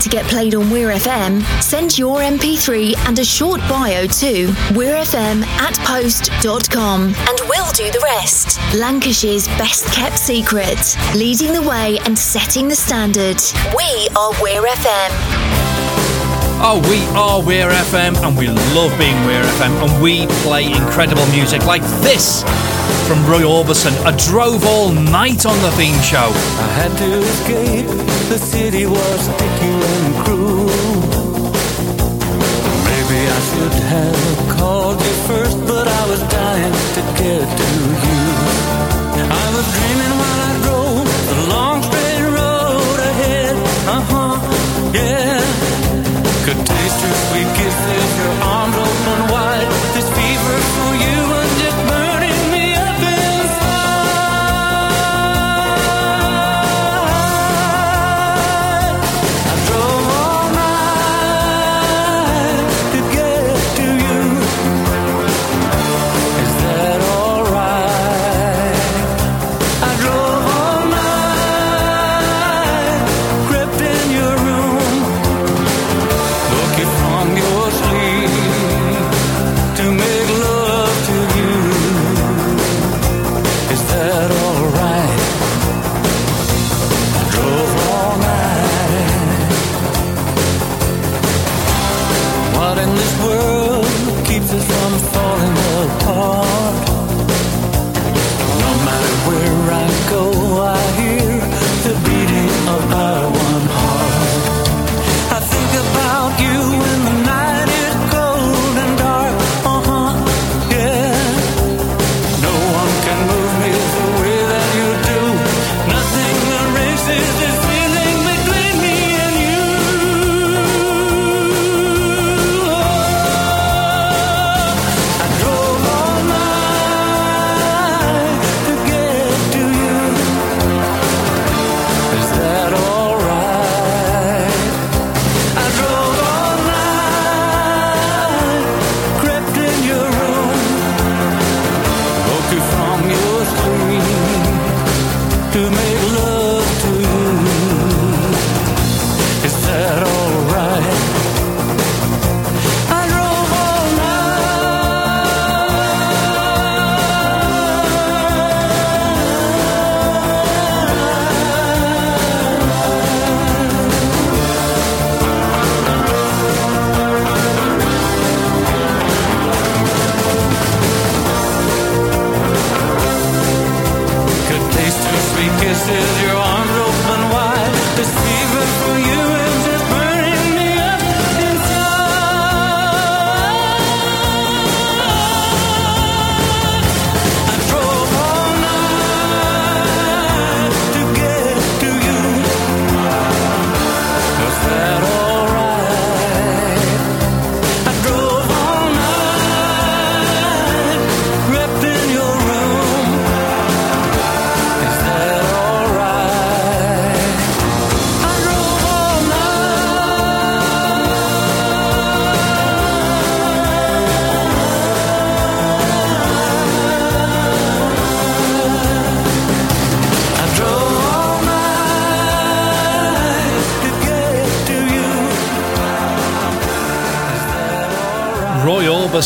to 0.06 0.10
get 0.10 0.24
played 0.26 0.54
on 0.54 0.70
Weir 0.70 0.90
FM, 0.90 1.42
send 1.60 1.98
your 1.98 2.18
MP3 2.20 2.96
and 3.08 3.18
a 3.18 3.24
short 3.24 3.60
bio 3.62 4.06
to 4.06 4.46
weirfm 4.70 5.42
at 5.44 5.74
post.com 5.80 7.02
and 7.02 7.40
we'll 7.48 7.72
do 7.72 7.90
the 7.90 8.00
rest. 8.04 8.60
Lancashire's 8.74 9.48
best 9.58 9.92
kept 9.92 10.18
secret, 10.18 10.96
leading 11.16 11.52
the 11.52 11.62
way 11.62 11.98
and 12.04 12.16
setting 12.16 12.68
the 12.68 12.76
standard. 12.76 13.40
We 13.76 14.08
are 14.16 14.30
Weir 14.40 14.62
FM. 14.62 15.10
Oh, 16.62 16.80
we 16.88 17.04
are 17.16 17.42
Weir 17.42 17.70
FM 17.70 18.16
and 18.26 18.38
we 18.38 18.46
love 18.46 18.96
being 18.98 19.16
Weir 19.26 19.42
FM 19.42 19.88
and 19.88 20.02
we 20.02 20.26
play 20.42 20.66
incredible 20.66 21.26
music 21.26 21.64
like 21.66 21.82
this 22.00 22.42
from 23.08 23.24
Roy 23.26 23.42
Orbison. 23.42 23.94
I 24.04 24.16
drove 24.28 24.64
all 24.66 24.90
night 24.92 25.46
on 25.46 25.60
the 25.62 25.70
theme 25.72 26.00
show. 26.02 26.30
I 26.32 26.68
had 26.74 26.96
to 26.98 27.18
escape. 27.18 27.86
The 28.28 28.38
city 28.38 28.86
was 28.86 29.20
sticky 29.20 29.95
called 34.96 35.06
you 35.06 35.14
first, 35.28 35.58
but 35.66 35.88
I 35.88 36.08
was 36.08 36.20
dying 36.22 36.72
to 36.72 37.00
get 37.20 37.46
to 37.58 37.68
you. 38.04 38.22
I 39.28 39.46
was 39.56 39.66
dreaming 39.76 40.14
while 40.20 40.40
I 40.48 40.52
drove 40.64 41.06
the 41.30 41.38
long 41.54 41.82
straight 41.82 42.24
road 42.38 42.98
ahead. 43.10 43.56
Uh 43.88 44.02
huh, 44.10 44.34
yeah. 44.94 45.40
Could 46.44 46.60
taste 46.66 46.98
your 47.04 47.16
sweet 47.26 47.50
kisses, 47.58 48.10
your 48.20 48.34
arms 48.42 48.76
open 48.76 49.32
wide. 49.32 49.85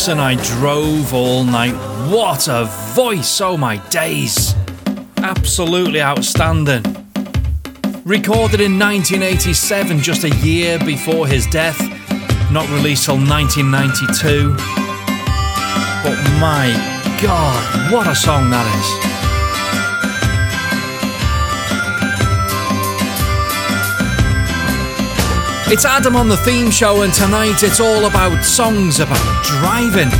Orbison, 0.01 0.17
I 0.17 0.33
drove 0.57 1.13
all 1.13 1.43
night. 1.43 1.75
What 2.11 2.47
a 2.47 2.65
voice! 2.95 3.39
Oh 3.39 3.55
my 3.55 3.77
days. 3.89 4.55
Absolutely 5.17 6.01
outstanding. 6.01 6.81
Recorded 8.03 8.61
in 8.61 8.79
1987, 8.79 9.99
just 9.99 10.23
a 10.23 10.35
year 10.37 10.79
before 10.79 11.27
his 11.27 11.45
death. 11.45 11.79
Not 12.51 12.67
released 12.71 13.05
till 13.05 13.17
1992. 13.17 14.55
But 16.03 16.17
my 16.39 16.73
god, 17.21 17.91
what 17.93 18.07
a 18.07 18.15
song 18.15 18.49
that 18.49 19.05
is. 19.05 19.10
It's 25.71 25.85
Adam 25.85 26.17
on 26.17 26.27
the 26.27 26.35
theme 26.35 26.69
show, 26.69 27.03
and 27.03 27.13
tonight 27.13 27.63
it's 27.63 27.79
all 27.79 28.03
about 28.03 28.43
songs 28.43 28.99
about 28.99 29.45
driving. 29.45 30.11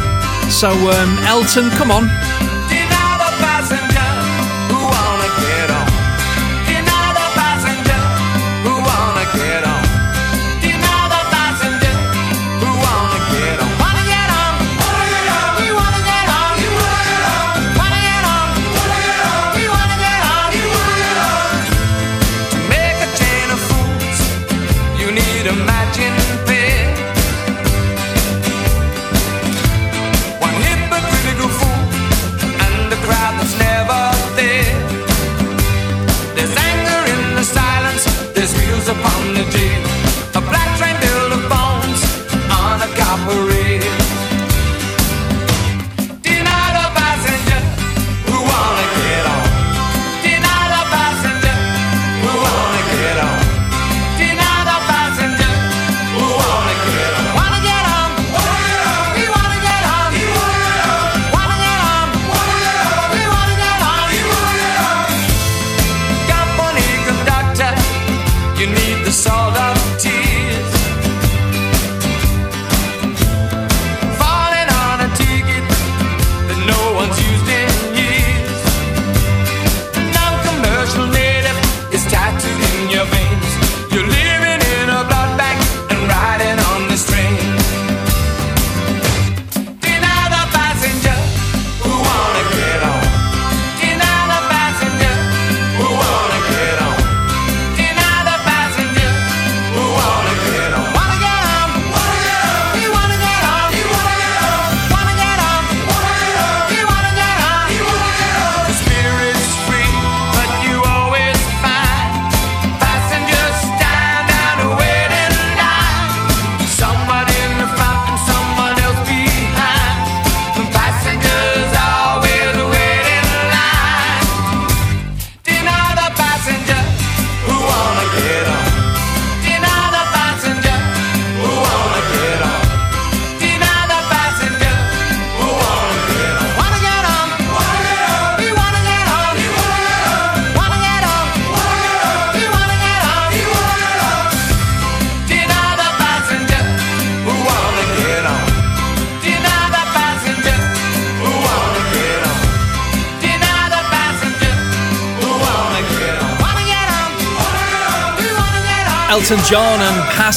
So, 0.49 0.69
um, 0.69 1.17
Elton, 1.25 1.69
come 1.71 1.91
on. 1.91 2.40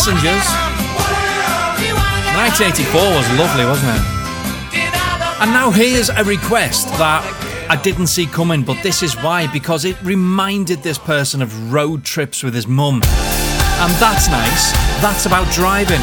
And 0.07 0.19
Passengers. 0.19 0.49
1984 2.37 3.01
was 3.17 3.39
lovely, 3.39 3.65
wasn't 3.65 3.97
it? 3.97 4.03
And 5.41 5.51
now 5.53 5.71
here's 5.71 6.11
a 6.11 6.25
request 6.25 6.89
that 6.99 7.23
I 7.71 7.81
didn't 7.81 8.09
see 8.09 8.27
coming, 8.27 8.65
but 8.65 8.83
this 8.83 9.03
is 9.03 9.15
why 9.17 9.47
because 9.53 9.85
it 9.85 10.01
reminded 10.03 10.83
this 10.83 10.99
person 10.99 11.41
of 11.41 11.73
road 11.73 12.05
trips 12.05 12.43
with 12.43 12.55
his 12.55 12.67
mum. 12.67 12.97
And 12.97 13.93
that's 13.97 14.29
nice. 14.29 14.73
That's 15.01 15.27
about 15.27 15.51
driving. 15.53 16.03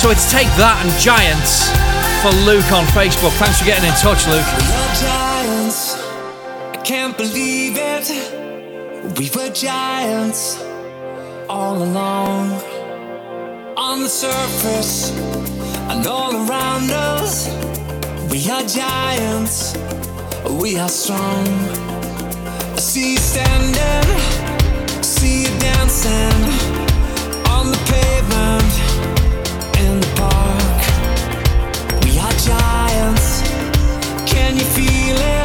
So 0.00 0.10
it's 0.10 0.30
Take 0.30 0.48
That 0.56 0.80
and 0.80 0.92
Giants 1.00 1.68
for 2.22 2.32
Luke 2.46 2.72
on 2.72 2.84
Facebook. 2.96 3.32
Thanks 3.36 3.58
for 3.58 3.66
getting 3.66 3.84
in 3.84 3.94
touch, 4.00 4.26
Luke. 4.28 4.46
We 4.56 4.64
are 4.72 4.94
giants. 5.02 5.94
I 6.72 6.80
can't 6.84 7.16
believe 7.16 7.74
it. 7.76 9.18
We 9.18 9.30
were 9.36 9.50
giants 9.52 10.62
all 11.50 11.82
along. 11.82 12.73
On 13.76 14.02
the 14.02 14.08
surface 14.08 15.10
and 15.90 16.06
all 16.06 16.32
around 16.32 16.90
us. 16.92 17.48
We 18.30 18.48
are 18.48 18.62
giants. 18.62 19.76
We 20.48 20.78
are 20.78 20.88
strong. 20.88 21.46
I 22.72 22.76
see 22.78 23.12
you 23.12 23.18
standing. 23.18 25.02
See 25.02 25.42
you 25.42 25.58
dancing 25.58 26.42
on 27.50 27.72
the 27.72 27.80
pavement 27.90 28.72
in 29.80 30.00
the 30.00 30.10
park. 30.22 30.84
We 32.04 32.18
are 32.20 32.32
giants. 32.32 33.42
Can 34.30 34.56
you 34.56 34.64
feel 34.64 35.16
it? 35.16 35.43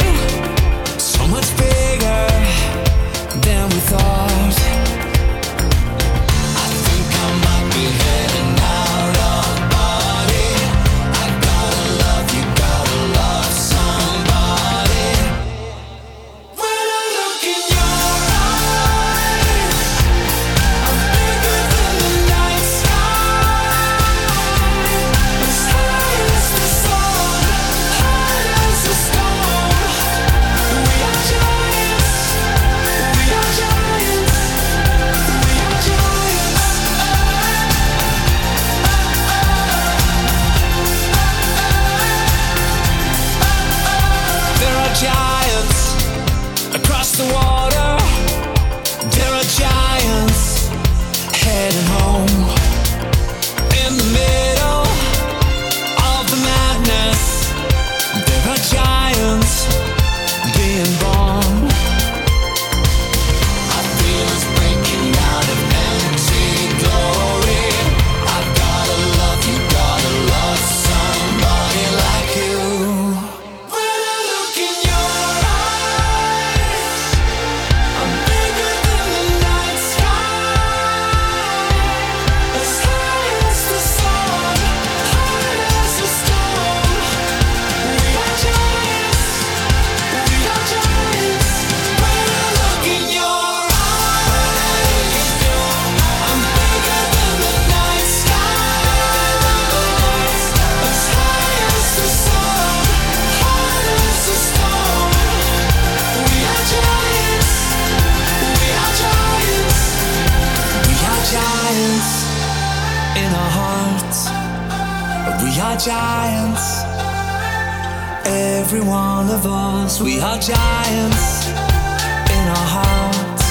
We 120.01 120.21
are 120.21 120.39
giants 120.39 121.47
in 121.47 122.45
our 122.55 122.67
hearts. 122.75 123.47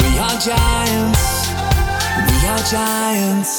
We 0.00 0.10
are 0.18 0.38
giants. 0.40 1.24
We 2.28 2.36
are 2.48 2.64
giants. 2.72 3.53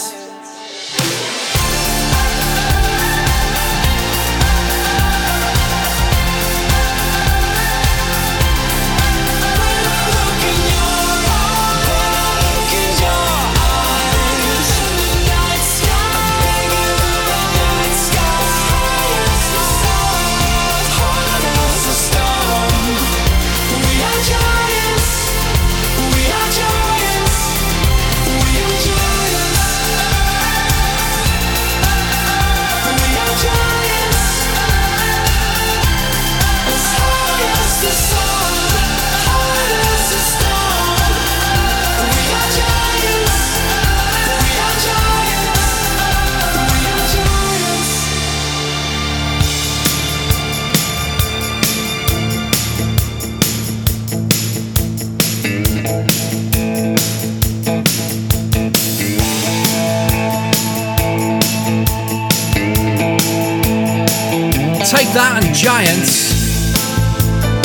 That 65.15 65.41
and 65.41 65.55
Giants. 65.55 66.35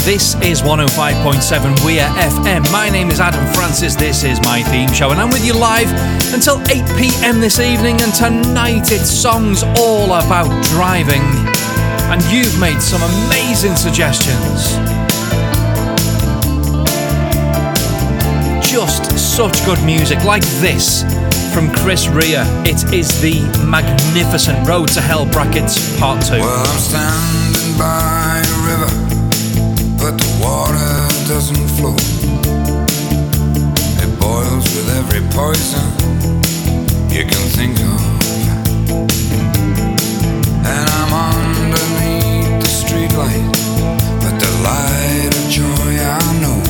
This 0.06 0.38
is 0.38 0.62
105.7 0.62 1.84
Weir 1.84 2.06
FM. 2.14 2.62
My 2.70 2.88
name 2.88 3.10
is 3.10 3.18
Adam 3.18 3.44
Francis. 3.52 3.96
This 3.96 4.22
is 4.22 4.40
my 4.42 4.62
theme 4.62 4.92
show, 4.92 5.10
and 5.10 5.20
I'm 5.20 5.30
with 5.30 5.44
you 5.44 5.54
live 5.54 5.90
until 6.32 6.62
8 6.70 6.86
pm 6.94 7.40
this 7.40 7.58
evening. 7.58 8.00
And 8.02 8.14
tonight 8.14 8.92
it's 8.92 9.10
songs 9.10 9.64
all 9.82 10.14
about 10.14 10.46
driving. 10.66 11.22
And 12.06 12.22
you've 12.30 12.54
made 12.60 12.80
some 12.80 13.02
amazing 13.02 13.74
suggestions. 13.74 14.78
Just 18.62 19.10
such 19.18 19.58
good 19.66 19.82
music, 19.84 20.22
like 20.22 20.46
this 20.62 21.02
from 21.52 21.68
Chris 21.74 22.06
Rea. 22.06 22.46
It 22.62 22.94
is 22.94 23.20
the 23.20 23.42
magnificent 23.66 24.68
Road 24.68 24.88
to 24.90 25.00
Hell 25.00 25.26
brackets 25.26 25.98
part 25.98 26.24
two. 26.24 26.38
Well, 26.38 27.39
by 27.80 28.42
a 28.44 28.56
river, 28.68 28.92
but 29.96 30.14
the 30.20 30.30
water 30.44 30.92
doesn't 31.32 31.66
flow. 31.76 31.96
It 34.04 34.10
boils 34.20 34.66
with 34.76 34.88
every 35.00 35.22
poison 35.32 35.88
you 37.08 37.24
can 37.24 37.44
think 37.56 37.80
of. 37.80 38.00
And 40.74 40.86
I'm 41.00 41.12
underneath 41.32 42.52
the 42.64 42.70
streetlight, 42.80 43.48
but 44.22 44.34
the 44.44 44.52
light 44.68 45.32
of 45.40 45.44
joy 45.48 45.90
I 46.04 46.26
know 46.42 46.60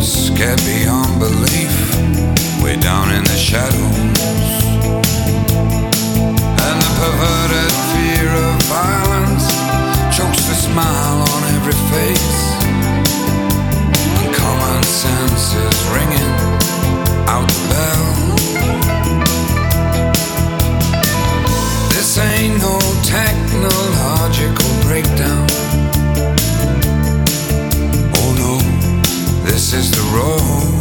is 0.00 0.08
scared 0.28 0.62
beyond 0.64 1.20
belief, 1.20 1.74
way 2.62 2.76
down 2.76 3.12
in 3.12 3.22
the 3.24 3.36
shadows. 3.36 3.98
And 6.66 6.76
the 6.84 6.90
perverted 7.00 7.72
fear 7.92 8.30
of 8.48 8.62
violence 8.62 9.11
face. 11.92 12.56
When 14.16 14.32
common 14.32 14.82
sense 14.84 15.54
is 15.54 15.78
ringing 15.96 16.34
out 17.28 17.46
the 17.56 17.62
bell. 17.72 18.08
This 21.92 22.18
ain't 22.18 22.56
no 22.58 22.78
technological 23.04 24.70
breakdown. 24.86 25.46
Oh 28.18 28.30
no, 28.42 28.52
this 29.44 29.72
is 29.74 29.90
the 29.90 30.04
road 30.16 30.71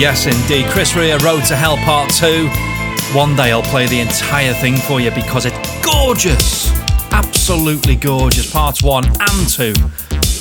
yes, 0.00 0.24
indeed. 0.24 0.64
Chris 0.70 0.96
Rea, 0.96 1.18
Road 1.18 1.44
to 1.44 1.54
Hell 1.54 1.76
Part 1.78 2.10
2. 2.14 2.48
One 3.12 3.36
day 3.36 3.52
I'll 3.52 3.60
play 3.60 3.86
the 3.86 4.00
entire 4.00 4.54
thing 4.54 4.76
for 4.76 4.98
you 4.98 5.10
because 5.10 5.44
it's 5.44 5.84
gorgeous. 5.84 6.72
Absolutely 7.12 7.96
gorgeous. 7.96 8.50
Parts 8.50 8.82
1 8.82 9.04
and 9.04 9.48
2 9.48 9.74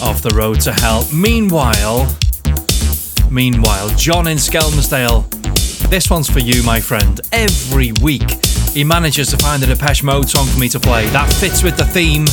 of 0.01 0.21
The 0.21 0.31
Road 0.33 0.61
to 0.61 0.71
Hell. 0.71 1.05
Meanwhile, 1.13 2.07
meanwhile, 3.29 3.89
John 3.97 4.27
in 4.27 4.37
Skelmersdale. 4.37 5.29
This 5.89 6.09
one's 6.09 6.29
for 6.29 6.39
you, 6.39 6.63
my 6.63 6.79
friend. 6.79 7.19
Every 7.33 7.91
week, 8.01 8.45
he 8.71 8.85
manages 8.85 9.29
to 9.31 9.37
find 9.37 9.61
a 9.63 9.65
Depeche 9.65 10.03
Mode 10.03 10.29
song 10.29 10.47
for 10.47 10.59
me 10.59 10.69
to 10.69 10.79
play 10.79 11.07
that 11.09 11.31
fits 11.33 11.63
with 11.63 11.75
the 11.75 11.85
theme. 11.85 12.25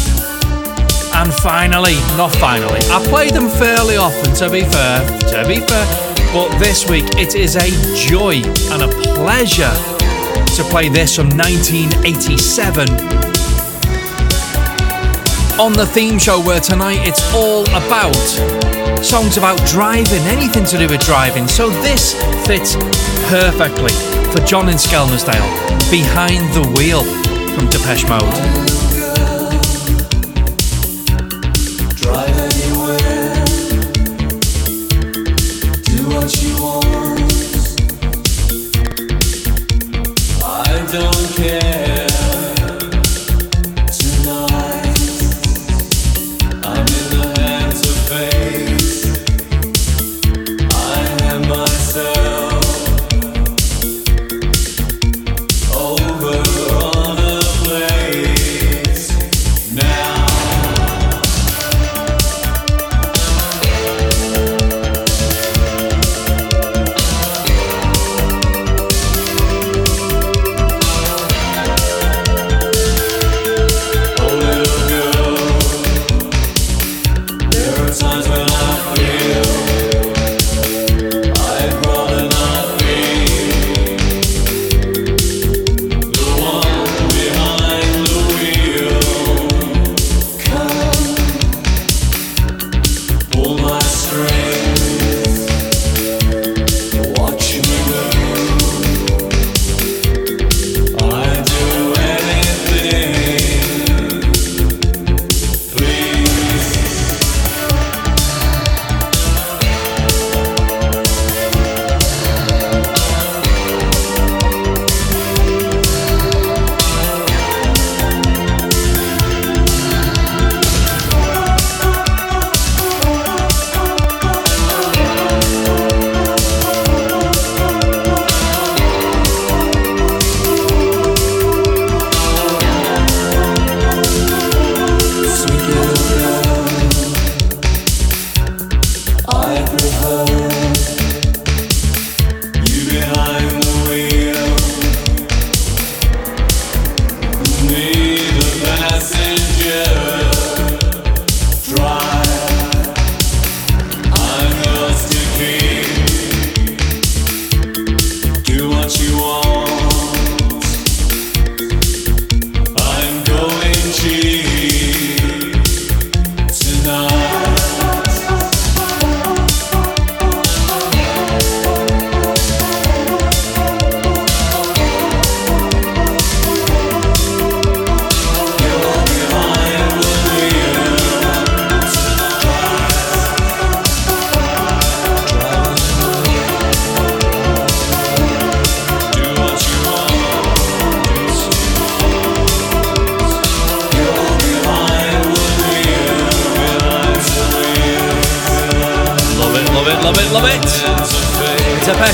And 1.14 1.34
finally, 1.34 1.94
not 2.16 2.32
finally, 2.36 2.80
I 2.90 3.04
play 3.08 3.30
them 3.30 3.48
fairly 3.48 3.96
often, 3.96 4.32
to 4.34 4.48
be 4.48 4.62
fair, 4.62 5.00
to 5.30 5.48
be 5.48 5.58
fair. 5.58 6.05
But 6.32 6.58
this 6.58 6.88
week, 6.88 7.04
it 7.16 7.34
is 7.34 7.56
a 7.56 7.68
joy 7.94 8.42
and 8.72 8.82
a 8.82 8.88
pleasure 9.14 9.74
to 10.56 10.64
play 10.70 10.88
this 10.88 11.14
from 11.16 11.28
1987 11.30 12.88
on 15.58 15.72
the 15.72 15.86
theme 15.86 16.18
show 16.18 16.38
where 16.40 16.60
tonight 16.60 16.98
it's 17.00 17.22
all 17.34 17.62
about 17.70 18.14
songs 19.02 19.38
about 19.38 19.58
driving, 19.66 20.22
anything 20.24 20.64
to 20.64 20.76
do 20.76 20.86
with 20.88 21.00
driving. 21.00 21.48
So 21.48 21.70
this 21.70 22.14
fits 22.46 22.76
perfectly 23.28 23.92
for 24.32 24.44
John 24.46 24.68
in 24.68 24.76
Skelmersdale, 24.76 25.90
Behind 25.90 26.52
the 26.52 26.68
Wheel 26.76 27.04
from 27.54 27.68
Depeche 27.70 28.06
Mode. 28.08 28.65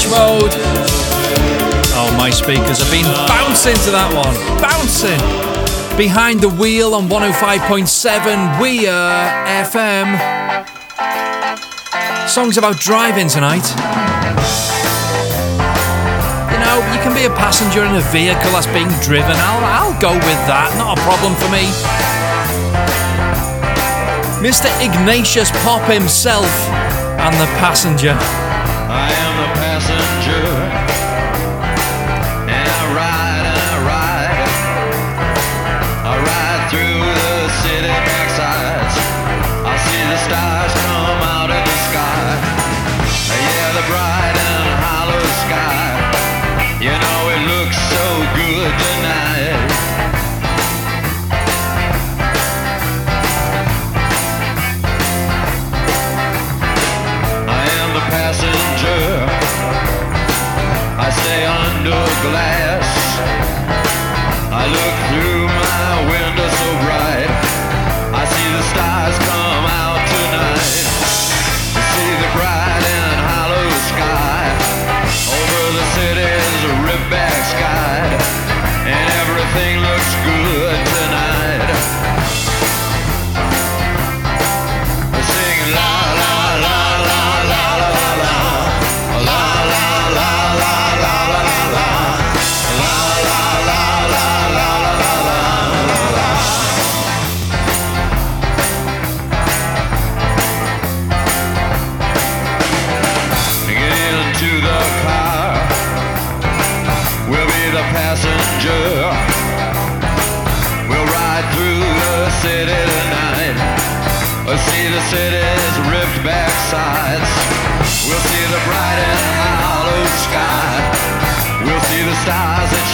Depeche 0.03 0.11
Mode. 0.11 0.53
Oh, 1.94 2.14
my 2.18 2.30
speakers 2.30 2.78
have 2.78 2.90
been 2.90 3.07
bouncing 3.28 3.74
to 3.84 3.90
that 3.90 4.11
one. 4.14 4.34
Bouncing. 4.61 5.20
Behind 5.96 6.40
the 6.40 6.48
wheel 6.48 6.94
on 6.94 7.09
105.7 7.09 8.61
We 8.61 8.88
Are 8.88 9.46
FM. 9.46 10.18
Songs 12.28 12.57
about 12.57 12.80
driving 12.80 13.28
tonight. 13.28 13.66
You 16.50 16.59
know, 16.59 16.78
you 16.90 16.98
can 17.03 17.14
be 17.14 17.26
a 17.26 17.34
passenger 17.36 17.84
in 17.84 17.94
a 17.94 18.05
vehicle 18.11 18.50
that's 18.53 18.66
being 18.68 18.90
driven. 19.03 19.36
I'll, 19.36 19.92
I'll 19.92 20.00
go 20.00 20.14
with 20.14 20.40
that. 20.48 20.72
Not 20.78 20.98
a 20.98 21.00
problem 21.03 21.34
for 21.36 21.50
me. 21.53 21.68
Mr. 24.42 24.66
Ignatius 24.82 25.50
Pop 25.62 25.88
himself 25.88 26.50
and 27.20 27.34
the 27.36 27.46
passenger. 27.61 28.18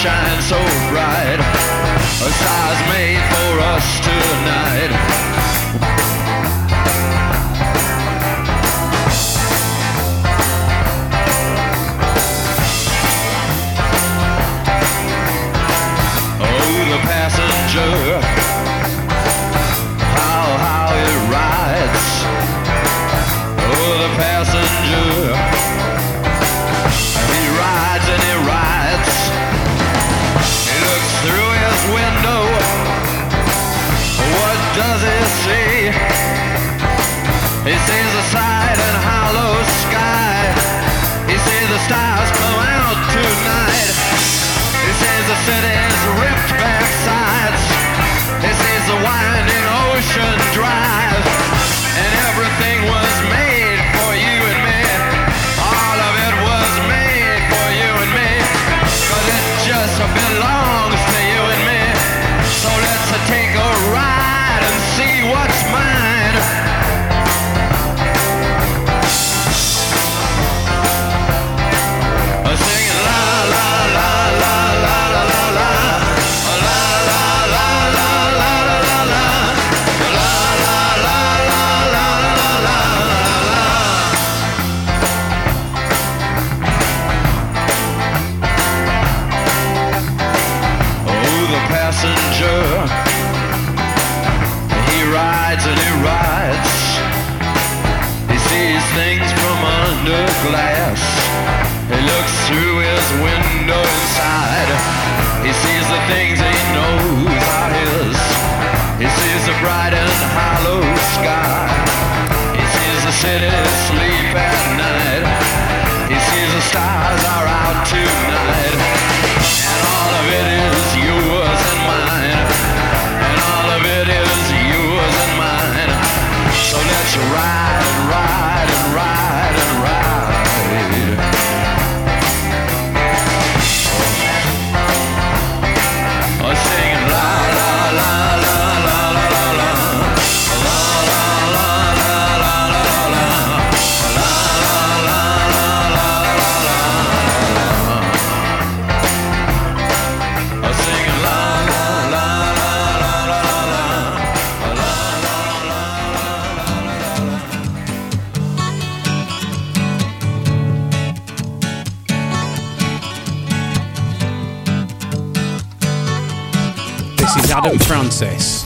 shine. 0.09 0.41
So 0.41 0.68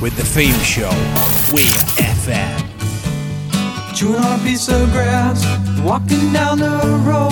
with 0.02 0.16
the 0.16 0.24
theme 0.24 0.58
show 0.64 0.88
on 0.88 1.30
Weir 1.52 1.78
FM. 2.16 2.58
Chewing 3.94 4.16
on 4.16 4.40
a 4.40 4.42
piece 4.42 4.68
of 4.68 4.90
grass, 4.90 5.44
walking 5.80 6.32
down 6.32 6.58
the 6.58 6.80
road. 7.06 7.30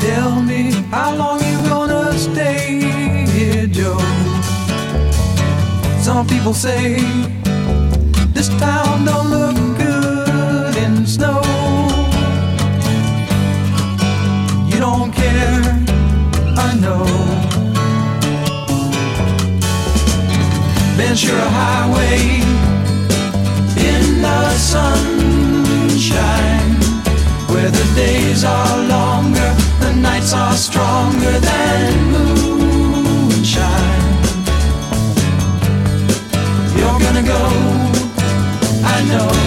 Tell 0.00 0.42
me 0.42 0.72
how 0.90 1.14
long 1.14 1.38
you 1.38 1.56
gonna 1.68 2.18
stay 2.18 2.80
here, 3.30 3.68
Joe. 3.68 3.98
Some 6.00 6.26
people 6.26 6.54
say 6.54 6.96
this 8.34 8.48
town 8.58 9.04
don't 9.04 9.30
look 9.30 9.55
Ventura 21.08 21.48
Highway 21.48 22.18
in 23.78 24.22
the 24.22 24.50
sunshine, 24.58 25.14
where 27.48 27.70
the 27.70 27.86
days 27.94 28.42
are 28.42 28.76
longer, 28.88 29.54
the 29.78 29.92
nights 29.94 30.32
are 30.34 30.54
stronger 30.54 31.38
than 31.38 32.10
moonshine. 32.10 33.64
You're 36.76 36.98
gonna 36.98 37.22
go, 37.22 37.42
I 38.84 39.04
know. 39.08 39.46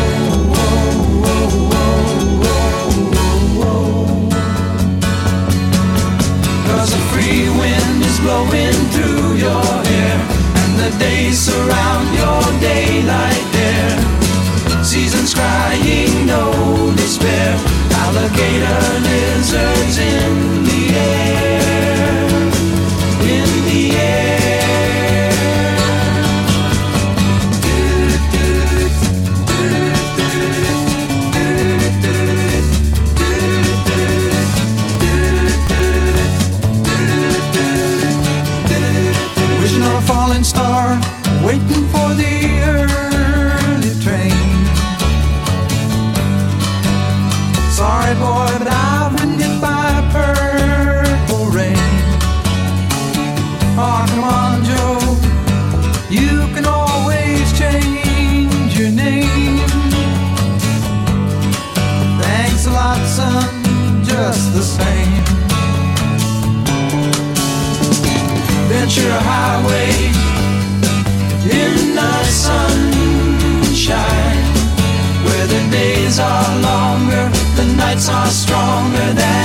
blowing 8.22 8.80
through 8.92 9.36
your 9.38 9.79
Days 10.98 11.40
surround 11.40 12.08
your 12.16 12.42
daylight 12.60 13.46
there. 13.52 14.84
Seasons 14.84 15.34
crying, 15.34 16.26
no 16.26 16.94
despair. 16.96 17.58
Alligator 17.92 18.82
lizards 19.06 19.98
in 19.98 20.64
the 20.64 20.96
air. 20.96 22.19
hearts 78.00 78.10
are 78.10 78.28
stronger 78.28 79.14
than 79.14 79.39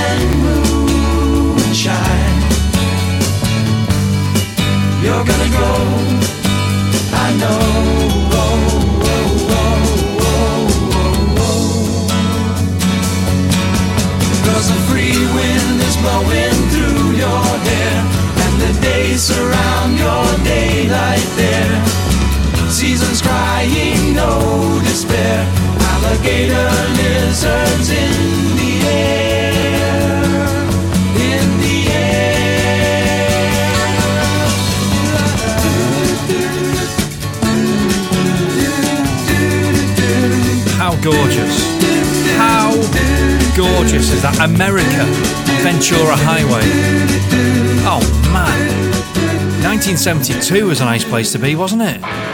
that? 44.25 44.41
America, 44.41 45.05
Ventura 45.63 46.17
Highway. 46.17 46.65
Oh 47.87 48.01
man, 48.33 48.59
1972 49.63 50.67
was 50.67 50.81
a 50.81 50.85
nice 50.85 51.05
place 51.05 51.33
to 51.33 51.39
be, 51.39 51.55
wasn't 51.55 51.83
it? 51.83 52.34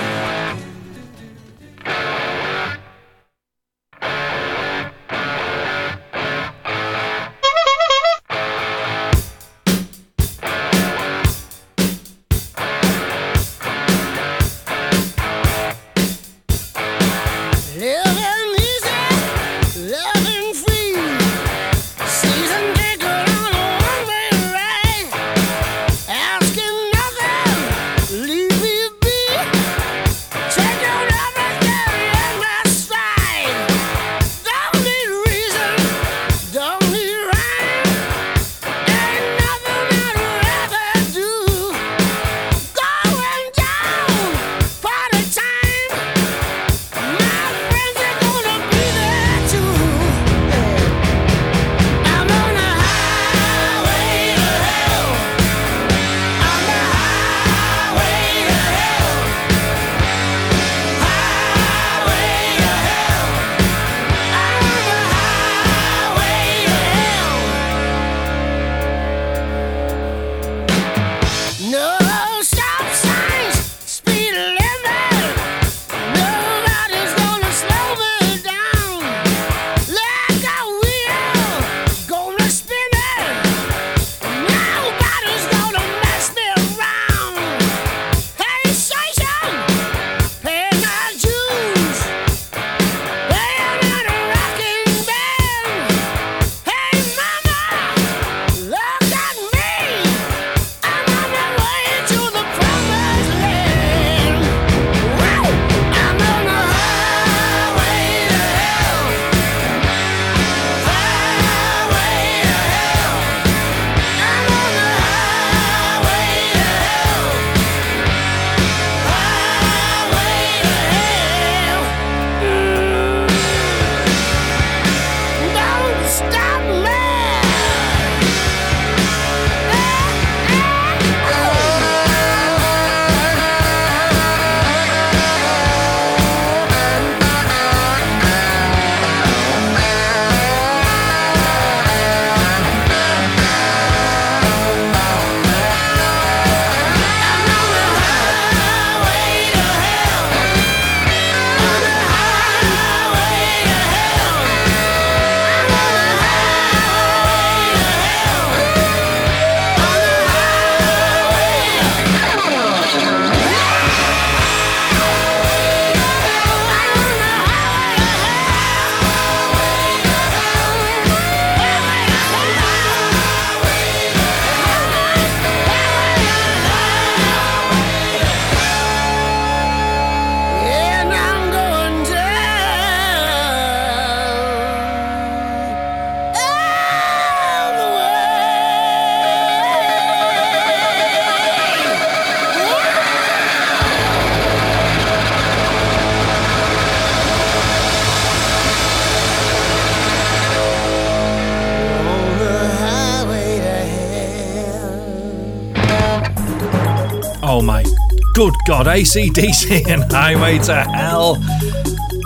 Good 208.40 208.56
God, 208.66 208.86
ACDC 208.86 209.86
and 209.86 210.10
Highway 210.10 210.58
to 210.60 210.74
Hell. 210.74 211.36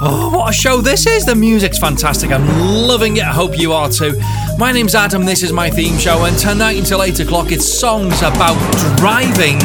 Oh, 0.00 0.30
what 0.32 0.50
a 0.50 0.52
show 0.52 0.80
this 0.80 1.08
is! 1.08 1.26
The 1.26 1.34
music's 1.34 1.76
fantastic. 1.76 2.30
I'm 2.30 2.46
loving 2.86 3.16
it. 3.16 3.24
I 3.24 3.32
hope 3.32 3.58
you 3.58 3.72
are 3.72 3.88
too. 3.90 4.14
My 4.56 4.70
name's 4.70 4.94
Adam. 4.94 5.24
This 5.24 5.42
is 5.42 5.52
my 5.52 5.68
theme 5.68 5.98
show, 5.98 6.24
and 6.24 6.38
tonight 6.38 6.78
until 6.78 7.02
8 7.02 7.18
o'clock, 7.18 7.50
it's 7.50 7.66
songs 7.66 8.16
about 8.22 8.54
driving. 8.96 9.58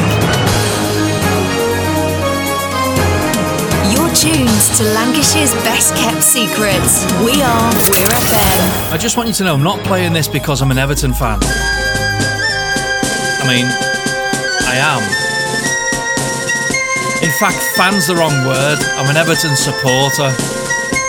You're 3.94 4.10
tuned 4.10 4.50
to 4.74 4.82
Lancashire's 4.92 5.54
best 5.62 5.94
kept 5.94 6.20
secrets. 6.20 7.04
We 7.22 7.40
are 7.42 7.70
We're 7.94 8.10
FM. 8.10 8.92
I 8.92 8.96
just 8.98 9.16
want 9.16 9.28
you 9.28 9.34
to 9.34 9.44
know 9.44 9.54
I'm 9.54 9.62
not 9.62 9.78
playing 9.84 10.12
this 10.14 10.26
because 10.26 10.62
I'm 10.62 10.72
an 10.72 10.78
Everton 10.78 11.12
fan. 11.12 11.38
I 13.40 13.46
mean, 13.46 13.66
I 14.66 14.74
am. 14.78 15.29
Fact, 17.40 17.56
fan's 17.74 18.06
the 18.06 18.14
wrong 18.14 18.44
word. 18.44 18.78
I'm 19.00 19.08
an 19.08 19.16
Everton 19.16 19.56
supporter 19.56 20.28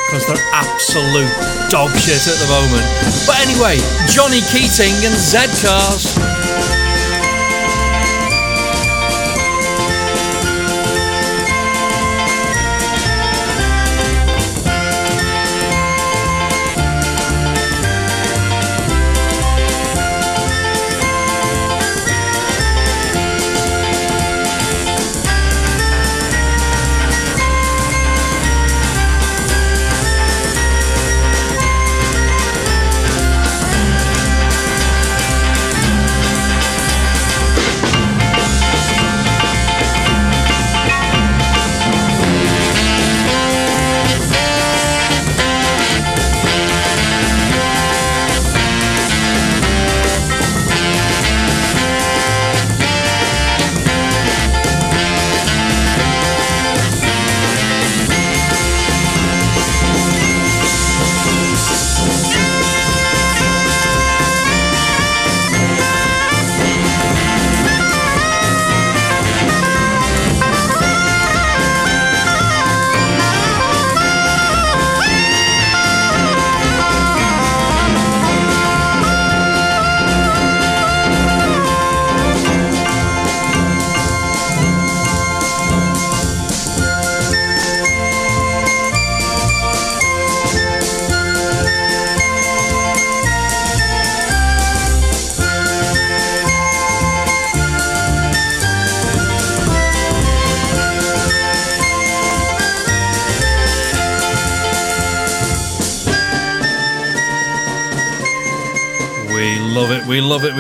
because 0.08 0.26
they're 0.28 0.48
absolute 0.54 1.28
dog 1.70 1.92
shit 1.92 2.26
at 2.26 2.40
the 2.40 2.48
moment. 2.48 2.88
But 3.28 3.36
anyway, 3.44 3.76
Johnny 4.08 4.40
Keating 4.48 4.96
and 5.04 5.14
Z 5.14 5.40
Cars. 5.60 6.31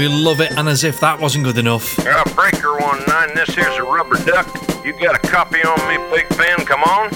We 0.02 0.08
love 0.08 0.16
it, 0.16 0.20
we 0.20 0.26
love 0.26 0.42
it. 0.42 0.58
And 0.58 0.70
as 0.70 0.84
if 0.84 1.00
that 1.02 1.20
wasn't 1.20 1.46
good 1.46 1.58
enough. 1.58 2.00
Uh, 2.00 2.24
breaker 2.36 2.78
one 2.78 3.04
nine. 3.08 3.36
This 3.36 3.50
here's 3.50 3.76
a 3.78 3.84
rubber 3.84 4.18
duck. 4.26 4.48
You 4.86 4.94
got 4.94 5.16
a 5.16 5.28
copy 5.28 5.60
on 5.64 5.78
me, 5.88 5.98
Big 6.16 6.28
Ben? 6.38 6.66
Come 6.66 6.84
on. 6.84 7.10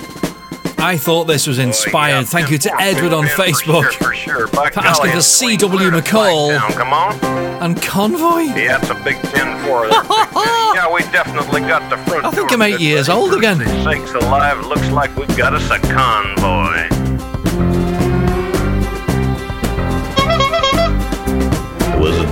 I 0.77 0.97
thought 0.97 1.23
this 1.23 1.47
was 1.47 1.57
inspired. 1.57 2.27
Thank 2.27 2.51
you 2.51 2.57
to 2.59 2.81
Edward 2.81 3.13
on 3.13 3.25
Facebook 3.25 3.91
For 3.93 4.13
sure. 4.13 4.47
By 4.49 4.69
for 4.69 4.81
asking 4.81 5.11
for 5.11 5.17
CW 5.17 5.99
McCall. 5.99 6.59
Come 6.73 6.93
on. 6.93 7.15
and 7.63 7.81
Convoy. 7.81 8.53
Yeah, 8.55 8.77
it's 8.79 8.89
a 8.89 8.95
big 8.95 9.15
ten. 9.33 9.55
Big 9.63 9.65
Ben. 9.71 10.75
yeah, 10.75 10.93
we 10.93 11.01
definitely 11.11 11.61
got 11.61 11.89
the 11.89 11.97
front. 12.09 12.25
I 12.25 12.31
think 12.31 12.51
I'm 12.51 12.61
eight 12.61 12.79
years 12.79 13.09
old 13.09 13.33
again. 13.33 13.59
Sakes 13.83 14.13
alive! 14.13 14.63
Looks 14.65 14.89
like 14.91 15.15
we've 15.15 15.35
got 15.35 15.53
us 15.53 15.69
a 15.71 15.79
convoy. 15.79 16.94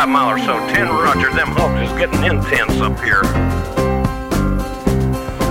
Five 0.00 0.08
mile 0.08 0.30
or 0.30 0.38
so. 0.38 0.56
Ten 0.72 0.88
Roger. 0.88 1.30
Them 1.34 1.48
hogs 1.48 1.90
is 1.90 1.98
getting 1.98 2.24
intense 2.24 2.80
up 2.80 2.98
here. 3.00 3.22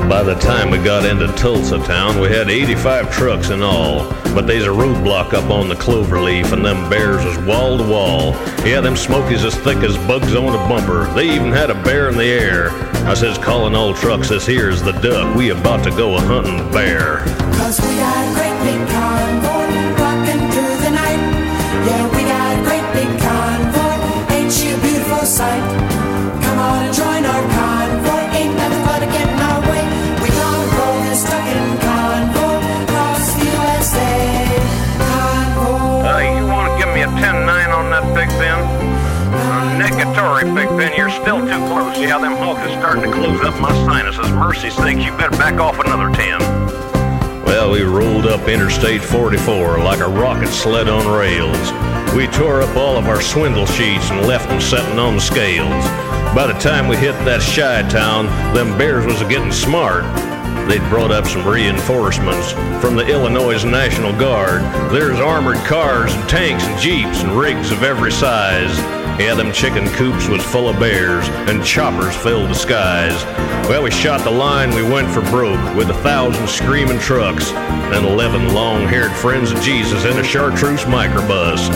By 0.10 0.24
the 0.24 0.34
time 0.40 0.72
we 0.72 0.80
got 0.80 1.06
into 1.06 1.28
Tulsa 1.34 1.78
town, 1.86 2.20
we 2.20 2.30
had 2.30 2.50
85 2.50 3.14
trucks 3.14 3.52
in 3.52 3.62
all. 3.62 4.10
But 4.34 4.48
they's 4.48 4.64
a 4.64 4.70
roadblock 4.70 5.34
up 5.34 5.52
on 5.52 5.70
the 5.70 5.76
cloverleaf, 5.76 6.52
and 6.52 6.66
them 6.66 6.90
bears 6.90 7.24
was 7.24 7.38
wall 7.46 7.78
to 7.78 7.84
wall. 7.84 8.32
Yeah, 8.66 8.82
them 8.82 8.98
smokies 8.98 9.44
as 9.44 9.56
thick 9.56 9.78
as 9.78 9.96
bugs 10.08 10.34
on 10.36 10.56
a 10.56 10.68
bumper. 10.68 11.06
They 11.14 11.30
even 11.30 11.52
had 11.52 11.70
a 11.70 11.76
bear 11.84 12.10
in 12.10 12.18
the 12.18 12.26
air. 12.26 12.72
I 13.08 13.14
says, 13.14 13.38
calling 13.38 13.76
all 13.76 13.94
trucks, 13.94 14.30
this 14.30 14.48
here's 14.48 14.82
the 14.82 14.94
duck. 14.94 15.36
We 15.36 15.52
about 15.52 15.84
to 15.84 15.92
go 15.92 16.16
a 16.16 16.22
hunting 16.22 16.72
bear. 16.72 17.20
Cause 17.58 17.80
we 17.82 17.96
got 17.98 18.28
a 18.28 18.34
great 18.34 18.64
big 18.64 18.88
convoy 18.90 19.19
negatory, 40.40 40.56
Big 40.56 40.78
Ben. 40.78 40.98
You're 40.98 41.10
still 41.10 41.40
too 41.40 41.68
close. 41.68 41.98
Yeah, 42.00 42.20
them 42.20 42.34
hogs 42.34 42.62
is 42.62 42.78
starting 42.78 43.04
to 43.04 43.12
close 43.12 43.42
up 43.42 43.60
my 43.62 43.72
sinuses. 43.86 44.32
Mercy 44.32 44.70
sakes, 44.70 45.04
you 45.04 45.12
better 45.18 45.38
back 45.38 45.60
off 45.60 45.80
another 45.80 46.10
10. 46.16 46.40
Well, 47.46 47.72
we 47.72 47.82
rolled 47.82 48.26
up 48.26 48.48
Interstate 48.48 49.02
44 49.02 49.80
like 49.80 50.00
a 50.00 50.08
rocket 50.08 50.50
sled 50.50 50.88
on 50.88 51.08
rails. 51.08 51.72
We 52.16 52.28
tore 52.28 52.62
up 52.62 52.76
all 52.76 52.98
of 52.98 53.08
our 53.08 53.22
swindle 53.22 53.66
sheets 53.66 54.10
and 54.12 54.28
left 54.28 54.50
them 54.50 54.62
setting 54.62 55.00
on 55.00 55.16
the 55.16 55.22
scales. 55.22 55.86
By 56.36 56.48
the 56.48 56.60
time 56.60 56.88
we 56.88 56.96
hit 56.96 57.14
that 57.26 57.42
shy 57.42 57.82
town, 57.90 58.28
them 58.54 58.78
bears 58.78 59.06
was 59.06 59.22
getting 59.24 59.52
smart. 59.52 60.04
They'd 60.70 60.88
brought 60.90 61.12
up 61.12 61.26
some 61.26 61.48
reinforcements 61.48 62.52
from 62.80 62.96
the 62.96 63.08
Illinois 63.08 63.64
National 63.66 64.12
Guard. 64.14 64.62
There's 64.92 65.20
armored 65.20 65.58
cars 65.66 66.14
and 66.14 66.30
tanks 66.30 66.64
and 66.66 66.80
jeeps 66.80 67.24
and 67.24 67.32
rigs 67.32 67.72
of 67.72 67.82
every 67.82 68.12
size. 68.12 68.99
Yeah, 69.20 69.36
them 69.36 69.52
chicken 69.52 69.86
coops 69.90 70.30
was 70.30 70.42
full 70.42 70.70
of 70.70 70.80
bears, 70.80 71.28
and 71.50 71.62
choppers 71.64 72.16
filled 72.16 72.50
the 72.50 72.56
skies. 72.56 73.22
Well, 73.68 73.84
we 73.84 73.92
shot 73.92 74.24
the 74.24 74.32
line, 74.32 74.74
we 74.74 74.82
went 74.82 75.12
for 75.12 75.20
broke, 75.30 75.60
with 75.76 75.90
a 75.90 76.02
thousand 76.02 76.48
screaming 76.48 77.00
trucks, 77.00 77.52
and 77.52 78.06
eleven 78.06 78.54
long-haired 78.54 79.12
friends 79.12 79.52
of 79.52 79.62
Jesus 79.62 80.06
in 80.06 80.18
a 80.18 80.24
chartreuse 80.24 80.86
microbus. 80.86 81.68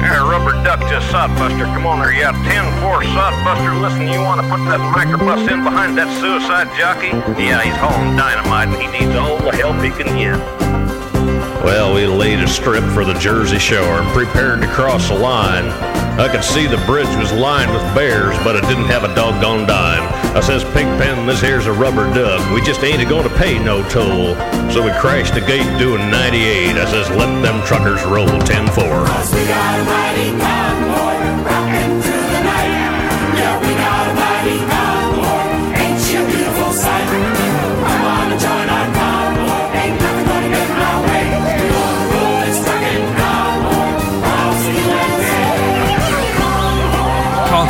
Yeah, 0.00 0.30
rubber 0.30 0.52
duck 0.62 0.78
just 0.88 1.08
sodbuster. 1.08 1.64
Come 1.74 1.86
on 1.86 1.98
there, 1.98 2.12
yeah. 2.12 2.32
10-4 2.32 3.02
sodbuster. 3.02 3.82
Listen, 3.82 4.06
you 4.06 4.20
want 4.20 4.40
to 4.40 4.48
put 4.48 4.64
that 4.70 4.80
microbus 4.94 5.50
in 5.50 5.64
behind 5.64 5.98
that 5.98 6.08
suicide 6.20 6.68
jockey? 6.78 7.08
Yeah, 7.42 7.60
he's 7.60 7.74
hauling 7.76 8.16
dynamite 8.16 8.68
and 8.68 8.80
he 8.80 9.00
needs 9.00 9.16
all 9.16 9.38
the 9.38 9.50
help 9.56 9.82
he 9.82 9.90
can 9.90 10.16
get. 10.16 10.71
Well, 11.64 11.94
we 11.94 12.06
laid 12.06 12.40
a 12.40 12.48
strip 12.48 12.82
for 12.92 13.04
the 13.04 13.14
Jersey 13.14 13.58
Shore 13.58 14.00
and 14.00 14.08
prepared 14.08 14.62
to 14.62 14.66
cross 14.66 15.08
the 15.08 15.14
line. 15.14 15.66
I 16.18 16.28
could 16.28 16.42
see 16.42 16.66
the 16.66 16.82
bridge 16.86 17.06
was 17.16 17.32
lined 17.32 17.72
with 17.72 17.82
bears, 17.94 18.36
but 18.42 18.56
it 18.56 18.62
didn't 18.62 18.86
have 18.86 19.04
a 19.04 19.14
doggone 19.14 19.66
dime. 19.68 20.02
I 20.36 20.40
says, 20.40 20.64
Pigpen, 20.64 21.24
this 21.24 21.40
here's 21.40 21.66
a 21.66 21.72
rubber 21.72 22.12
duck. 22.12 22.52
We 22.52 22.62
just 22.62 22.82
ain't 22.82 23.08
going 23.08 23.28
to 23.28 23.34
pay 23.36 23.58
no 23.58 23.86
toll. 23.88 24.34
So 24.72 24.82
we 24.82 24.90
crashed 24.98 25.34
the 25.34 25.40
gate 25.40 25.78
doing 25.78 26.10
98. 26.10 26.76
I 26.76 26.90
says, 26.90 27.08
let 27.10 27.30
them 27.42 27.64
truckers 27.64 28.02
roll 28.04 28.26
10-4. 28.26 29.06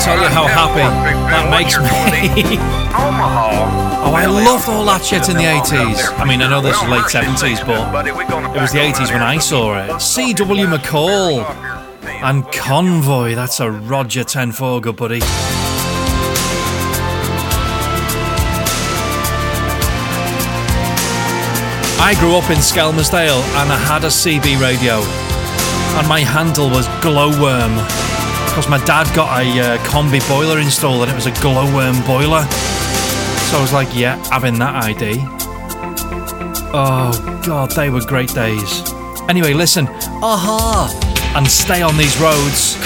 Tell 0.02 0.20
you 0.20 0.28
how 0.28 0.46
happy 0.48 0.82
that 1.30 1.48
makes 1.50 1.78
me. 1.78 2.58
Oh, 4.04 4.14
I 4.14 4.26
loved 4.26 4.68
all 4.68 4.84
that 4.86 5.04
shit 5.04 5.28
in 5.28 5.36
the 5.36 5.44
80s. 5.44 6.18
I 6.18 6.24
mean, 6.24 6.42
I 6.42 6.50
know 6.50 6.60
this 6.60 6.76
is 6.76 6.88
late 6.88 7.04
70s, 7.04 7.64
but 7.64 8.06
it 8.06 8.12
was 8.60 8.72
the 8.72 8.80
80s 8.80 9.12
when 9.12 9.22
I 9.22 9.38
saw 9.38 9.78
it. 9.78 10.00
C.W. 10.00 10.66
McCall 10.66 11.44
and 12.04 12.44
Convoy. 12.52 13.34
That's 13.34 13.60
a 13.60 13.70
Roger 13.70 14.24
10-4, 14.24 14.96
buddy. 14.96 15.20
I 22.04 22.14
grew 22.18 22.34
up 22.34 22.50
in 22.50 22.58
Skelmersdale 22.58 23.40
and 23.62 23.72
I 23.72 23.78
had 23.78 24.02
a 24.02 24.08
CB 24.08 24.60
radio, 24.60 24.96
and 25.98 26.08
my 26.08 26.20
handle 26.20 26.68
was 26.68 26.88
Glowworm 27.00 28.11
because 28.52 28.68
my 28.68 28.84
dad 28.84 29.10
got 29.16 29.40
a 29.40 29.60
uh, 29.60 29.78
combi 29.78 30.20
boiler 30.28 30.58
installed 30.58 31.00
and 31.00 31.10
it 31.10 31.14
was 31.14 31.24
a 31.24 31.30
glowworm 31.40 31.98
boiler. 32.06 32.42
So 33.48 33.56
I 33.56 33.60
was 33.62 33.72
like, 33.72 33.88
yeah, 33.96 34.22
having 34.28 34.58
that 34.58 34.84
ID. 34.84 35.14
Oh 36.74 37.40
god, 37.46 37.70
they 37.70 37.88
were 37.88 38.02
great 38.02 38.28
days. 38.34 38.92
Anyway, 39.26 39.54
listen, 39.54 39.88
aha, 40.22 40.92
and 41.34 41.48
stay 41.48 41.80
on 41.80 41.96
these 41.96 42.20
roads. 42.20 42.76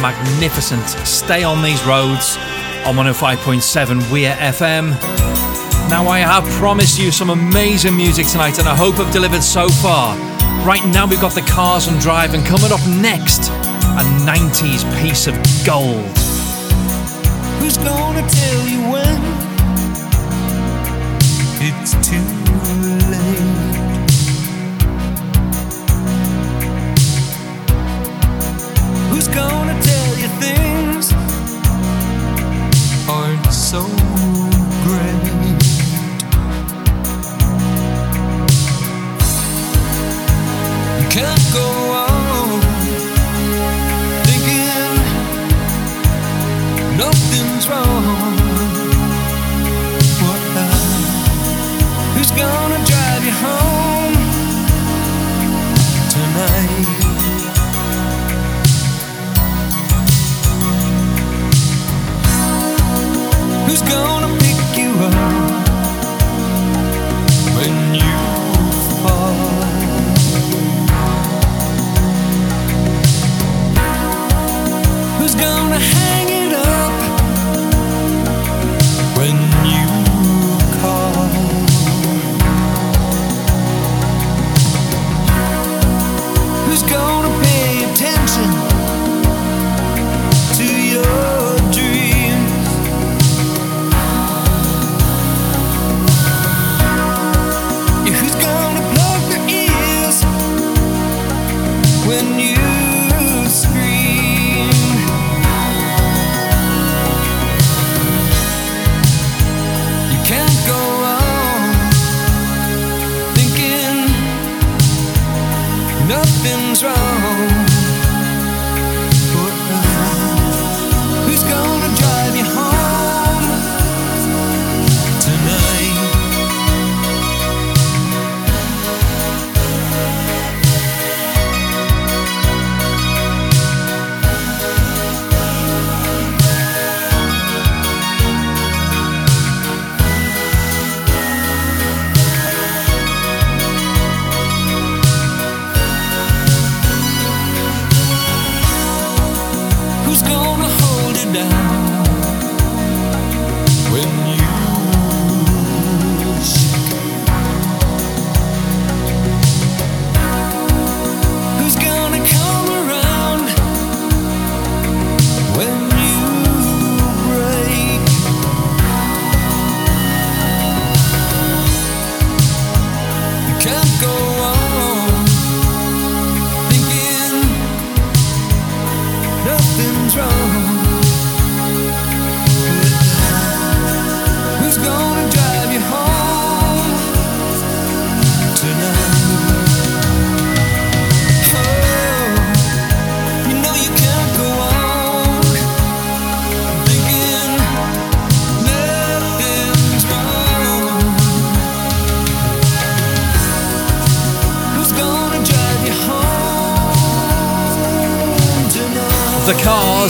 Magnificent. 0.00 0.88
Stay 1.06 1.42
on 1.44 1.62
these 1.62 1.82
roads 1.84 2.36
on 2.86 2.96
105.7 2.96 4.10
Weir 4.10 4.34
FM. 4.36 4.90
Now, 5.90 6.08
I 6.08 6.20
have 6.20 6.44
promised 6.58 6.98
you 6.98 7.10
some 7.10 7.30
amazing 7.30 7.96
music 7.96 8.26
tonight, 8.26 8.58
and 8.58 8.68
I 8.68 8.74
hope 8.76 8.98
I've 8.98 9.12
delivered 9.12 9.42
so 9.42 9.68
far. 9.68 10.16
Right 10.64 10.84
now, 10.86 11.06
we've 11.06 11.20
got 11.20 11.34
the 11.34 11.42
Cars 11.42 11.88
and 11.88 12.00
Drive, 12.00 12.34
and 12.34 12.46
coming 12.46 12.72
up 12.72 12.80
next, 12.86 13.50
a 13.50 14.04
90s 14.24 14.84
piece 15.00 15.26
of 15.26 15.34
gold. 15.66 16.06
Who's 17.60 17.76
gonna 17.76 18.26
tell 18.28 18.68
you 18.68 18.80
when 18.92 19.20
it's 21.60 21.92
too 22.08 22.24
late? 23.08 23.09
Go 41.52 41.89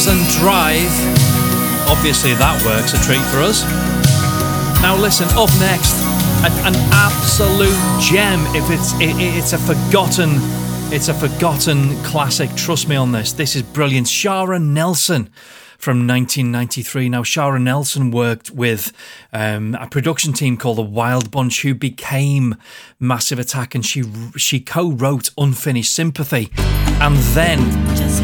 And 0.09 0.27
Drive. 0.39 0.91
Obviously, 1.87 2.33
that 2.35 2.65
works 2.65 2.95
a 2.95 3.05
treat 3.05 3.21
for 3.29 3.39
us. 3.39 3.63
Now, 4.81 4.97
listen, 4.97 5.29
up 5.33 5.51
next, 5.61 5.93
an, 6.43 6.73
an 6.73 6.75
absolute 6.91 7.77
gem. 8.01 8.41
If 8.57 8.71
it's 8.71 8.95
it, 8.95 9.15
it's 9.21 9.53
a 9.53 9.59
forgotten, 9.59 10.31
it's 10.91 11.09
a 11.09 11.15
forgotten 11.15 12.03
classic. 12.03 12.49
Trust 12.57 12.89
me 12.89 12.97
on 12.97 13.13
this. 13.13 13.35
This 13.35 13.55
is 13.55 13.63
brilliant. 13.63 14.07
Shara 14.07 14.63
Nelson 14.63 15.29
from 15.77 16.07
1993. 16.07 17.11
Now, 17.11 17.23
Shara 17.23 17.61
Nelson 17.61 18.11
worked 18.11 18.51
with 18.51 18.93
um, 19.35 19.75
production 19.91 20.33
team 20.33 20.57
called 20.57 20.79
the 20.79 20.83
Wild 20.83 21.31
Bunch, 21.31 21.63
who 21.63 21.75
became 21.75 22.57
Massive 22.99 23.39
Attack, 23.39 23.75
and 23.75 23.85
she 23.85 24.05
she 24.37 24.61
co-wrote 24.61 25.31
Unfinished 25.37 25.93
Sympathy, 25.93 26.51
and 27.01 27.17
then 27.35 27.59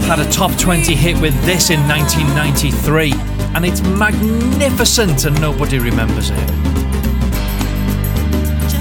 had 0.05 0.18
a 0.20 0.30
top 0.30 0.56
20 0.59 0.94
hit 0.94 1.20
with 1.20 1.34
this 1.44 1.70
in 1.70 1.80
1993, 1.88 3.12
and 3.55 3.64
it's 3.64 3.82
magnificent, 3.82 5.24
and 5.24 5.40
nobody 5.40 5.78
remembers 5.78 6.30
it. 6.30 6.38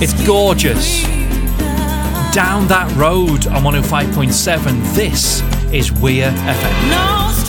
It's 0.01 0.13
gorgeous. 0.25 1.03
Down 2.33 2.67
that 2.67 2.93
road 2.97 3.47
on 3.47 3.63
105.7, 3.63 4.93
this 4.93 5.41
is 5.73 5.91
Weir 5.91 6.31
FM. 6.31 7.44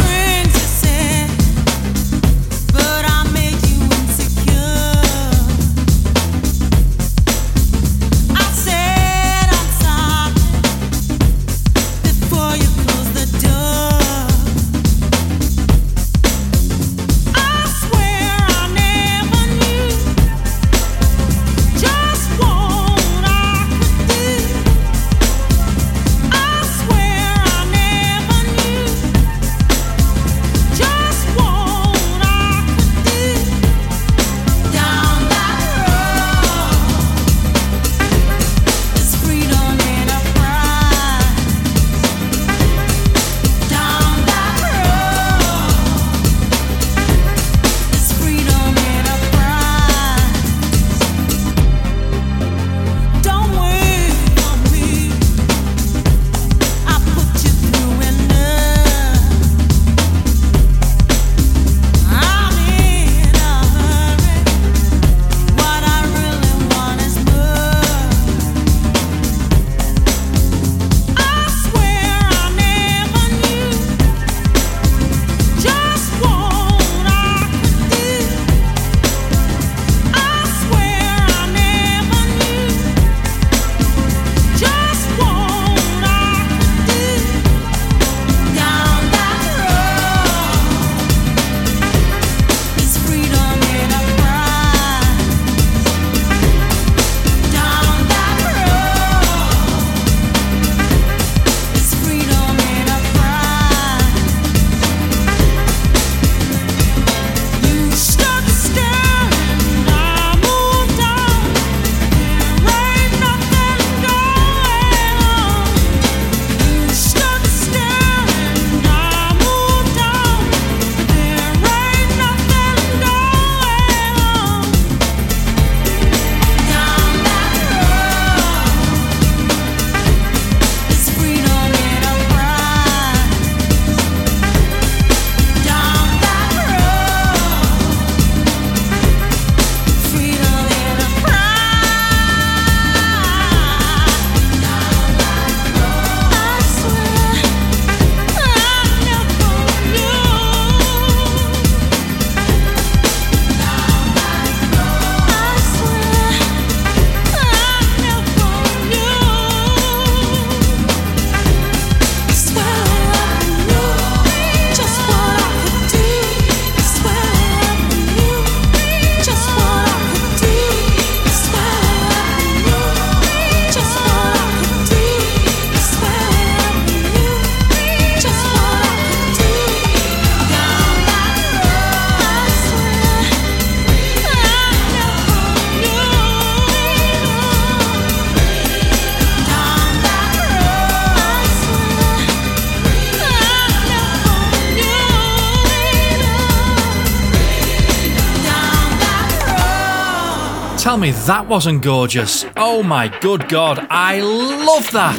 that 201.26 201.48
wasn't 201.48 201.82
gorgeous. 201.82 202.46
Oh 202.56 202.84
my 202.84 203.08
good 203.08 203.48
god, 203.48 203.84
I 203.90 204.20
love 204.20 204.88
that! 204.92 205.18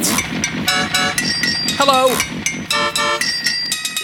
Hello! 1.76 2.08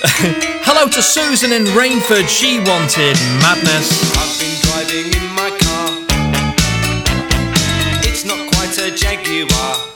Hello 0.64 0.86
to 0.89 1.01
Susan 1.01 1.52
in 1.52 1.64
Rainford, 1.72 2.28
she 2.28 2.59
wanted 2.59 3.16
madness. 3.40 3.89
I've 4.16 4.39
been 4.39 4.60
driving 4.60 5.14
in 5.16 5.32
my 5.35 5.48
car, 5.64 6.05
it's 8.05 8.24
not 8.26 8.52
quite 8.52 8.76
a 8.78 8.94
Jaguar. 8.94 9.93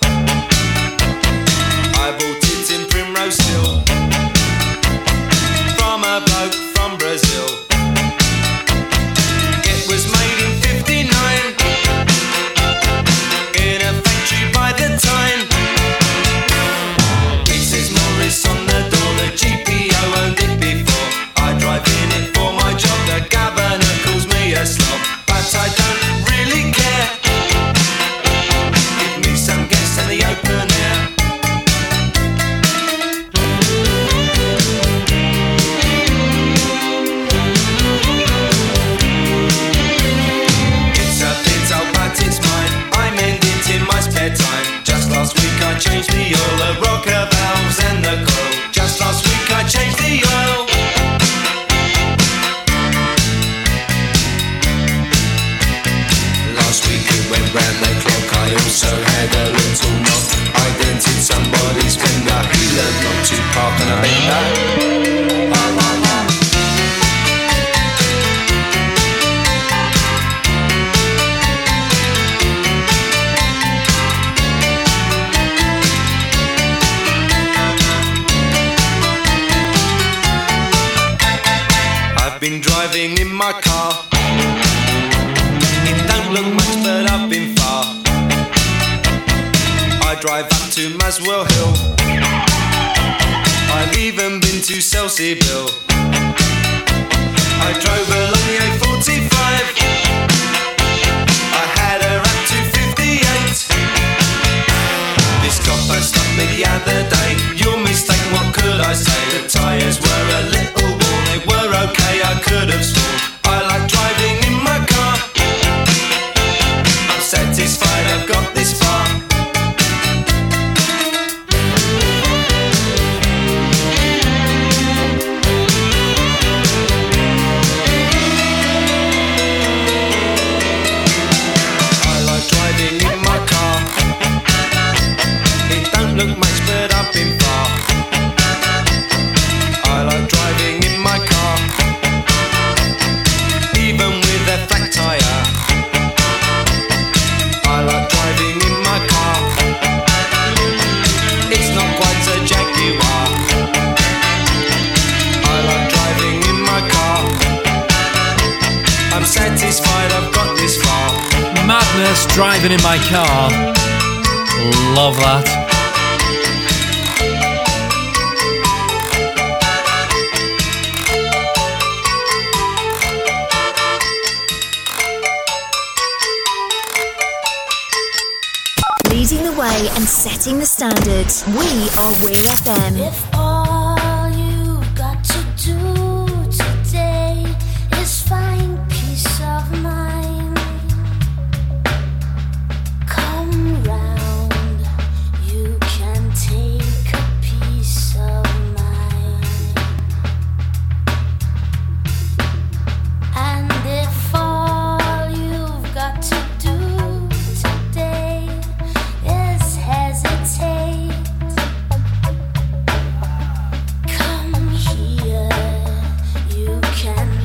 can 216.98 217.37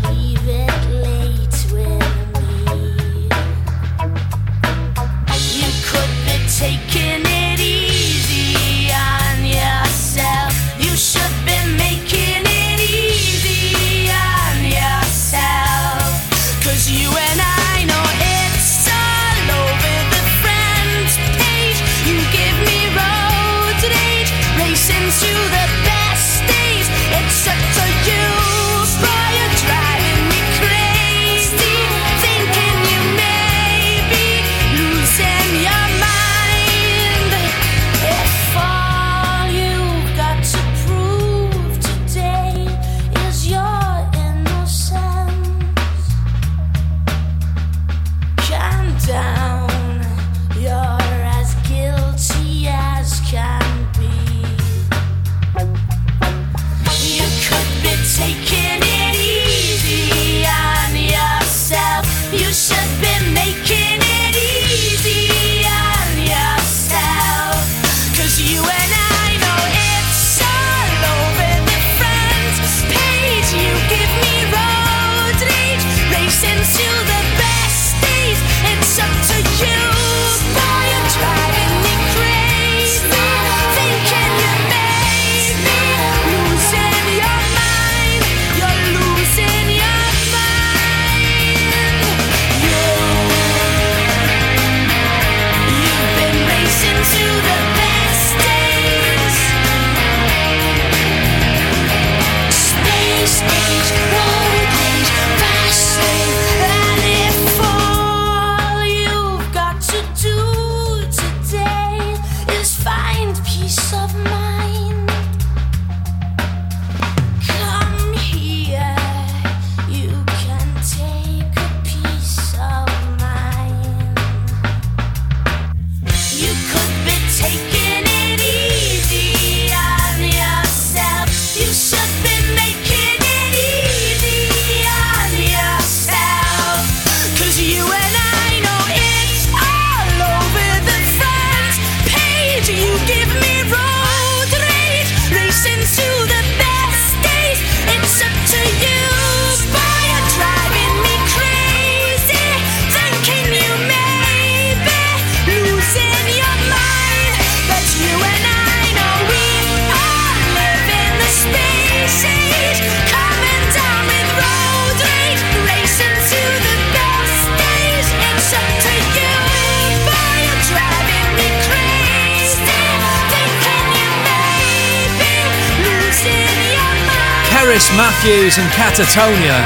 Catatonia 178.93 179.57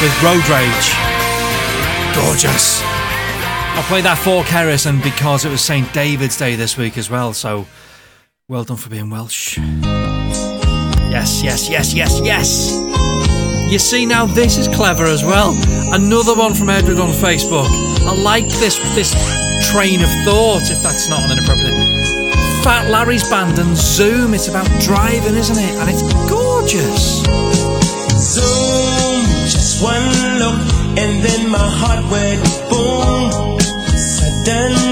with 0.00 0.22
Road 0.22 0.40
Rage. 0.48 0.88
Gorgeous. 2.16 2.80
I 2.82 3.84
played 3.86 4.06
that 4.06 4.16
for 4.16 4.44
Kerrison 4.44 5.02
because 5.02 5.44
it 5.44 5.50
was 5.50 5.60
St. 5.60 5.92
David's 5.92 6.38
Day 6.38 6.56
this 6.56 6.78
week 6.78 6.96
as 6.96 7.10
well, 7.10 7.34
so 7.34 7.66
well 8.48 8.64
done 8.64 8.78
for 8.78 8.88
being 8.88 9.10
Welsh. 9.10 9.58
Yes, 11.12 11.42
yes, 11.42 11.68
yes, 11.68 11.92
yes, 11.92 12.18
yes. 12.24 12.72
You 13.70 13.78
see, 13.78 14.06
now 14.06 14.24
this 14.24 14.56
is 14.56 14.74
clever 14.74 15.04
as 15.04 15.22
well. 15.22 15.54
Another 15.92 16.34
one 16.34 16.54
from 16.54 16.70
Edward 16.70 16.96
on 16.96 17.10
Facebook. 17.10 17.68
I 18.08 18.14
like 18.22 18.46
this 18.56 18.78
this 18.94 19.12
train 19.70 20.00
of 20.00 20.08
thought, 20.24 20.70
if 20.70 20.82
that's 20.82 21.10
not 21.10 21.20
an 21.24 21.32
inappropriate. 21.36 21.76
Fat 22.64 22.88
Larry's 22.90 23.28
band 23.28 23.58
and 23.58 23.76
Zoom. 23.76 24.32
It's 24.32 24.48
about 24.48 24.66
driving, 24.80 25.34
isn't 25.34 25.58
it? 25.58 25.74
And 25.76 25.90
it's 25.90 26.02
gorgeous. 26.30 27.22
Zoom, 28.36 29.24
just 29.48 29.82
one 29.82 30.08
look, 30.40 30.60
and 31.02 31.12
then 31.24 31.48
my 31.48 31.68
heart 31.80 32.02
went 32.12 32.42
boom. 32.68 33.58
Suddenly, 33.96 34.85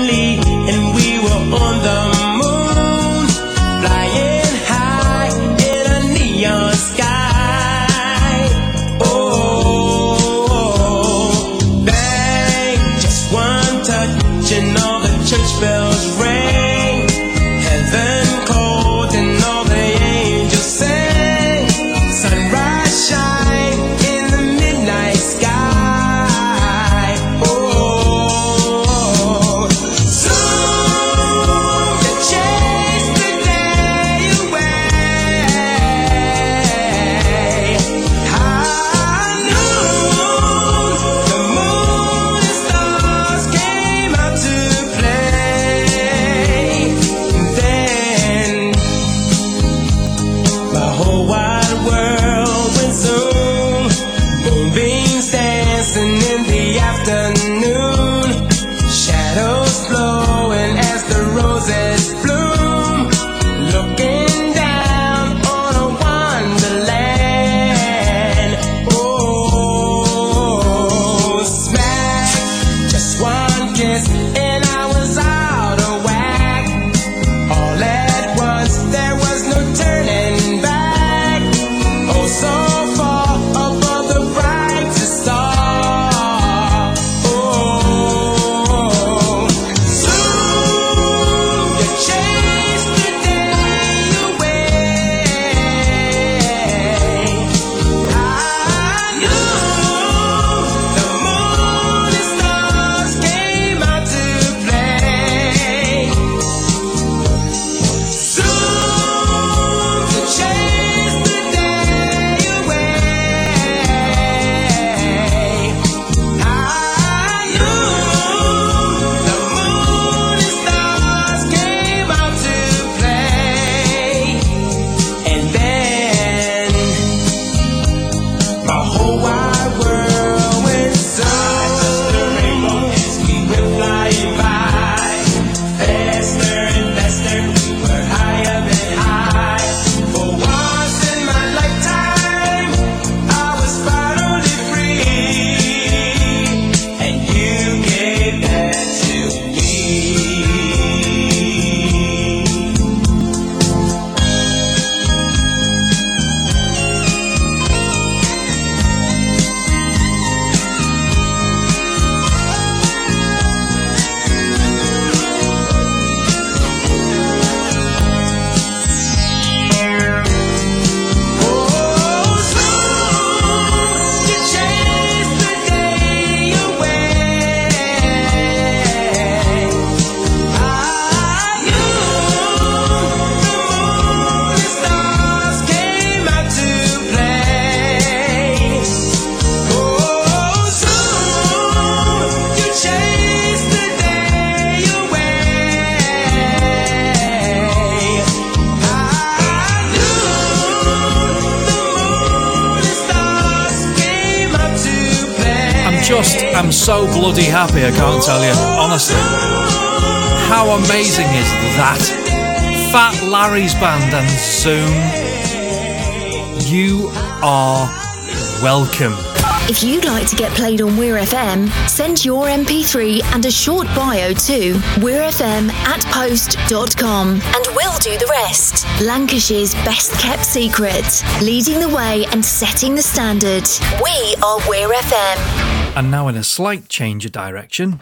your 222.95 223.03
MP3 223.03 223.23
and 223.35 223.45
a 223.45 223.51
short 223.51 223.87
bio 223.89 224.33
to 224.33 224.75
weirfm 225.01 225.71
at 225.71 226.05
post.com 226.07 227.29
and 227.29 227.67
we'll 227.75 227.99
do 227.99 228.17
the 228.19 228.27
rest. 228.31 228.87
Lancashire's 229.03 229.75
best 229.85 230.19
kept 230.21 230.45
secret, 230.45 231.23
leading 231.43 231.81
the 231.81 231.89
way 231.89 232.25
and 232.27 232.45
setting 232.45 232.95
the 232.95 233.03
standard. 233.03 233.65
We 234.03 234.35
are 234.43 234.59
Weir 234.69 234.89
FM. 234.89 235.97
And 235.97 236.11
now, 236.11 236.29
in 236.29 236.37
a 236.37 236.45
slight 236.45 236.89
change 236.89 237.25
of 237.25 237.33
direction! 237.33 237.99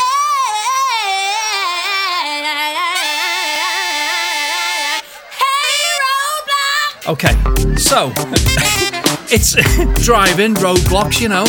Okay, 7.09 7.33
so 7.77 8.13
it's 9.29 9.55
driving 10.05 10.55
roadblocks, 10.55 11.21
you 11.21 11.29
know. 11.29 11.45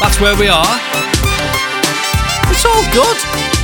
That's 0.00 0.20
where 0.20 0.36
we 0.36 0.48
are. 0.48 1.09
It's 2.62 2.66
all 2.66 2.92
good. 2.92 3.59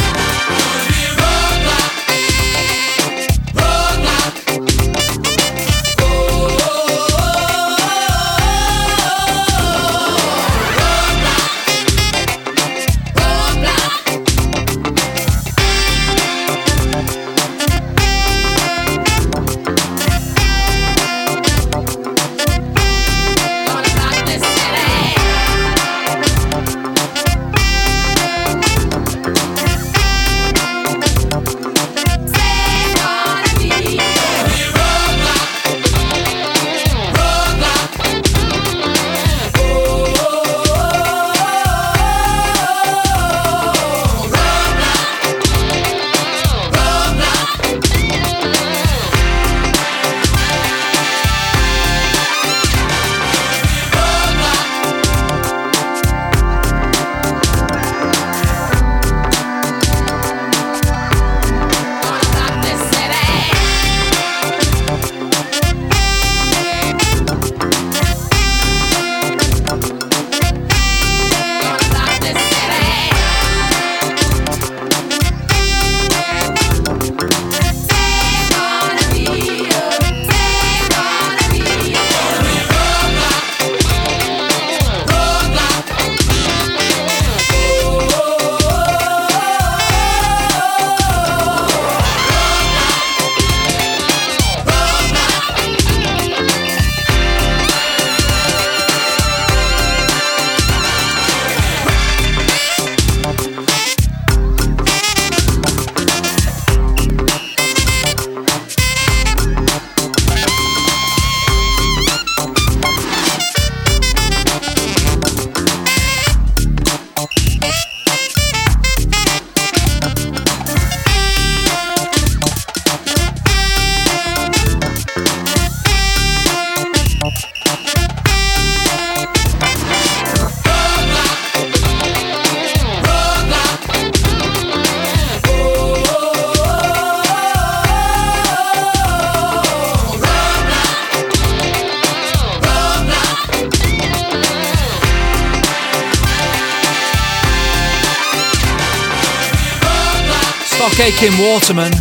Kim 151.18 151.32
Waterman 151.38 151.92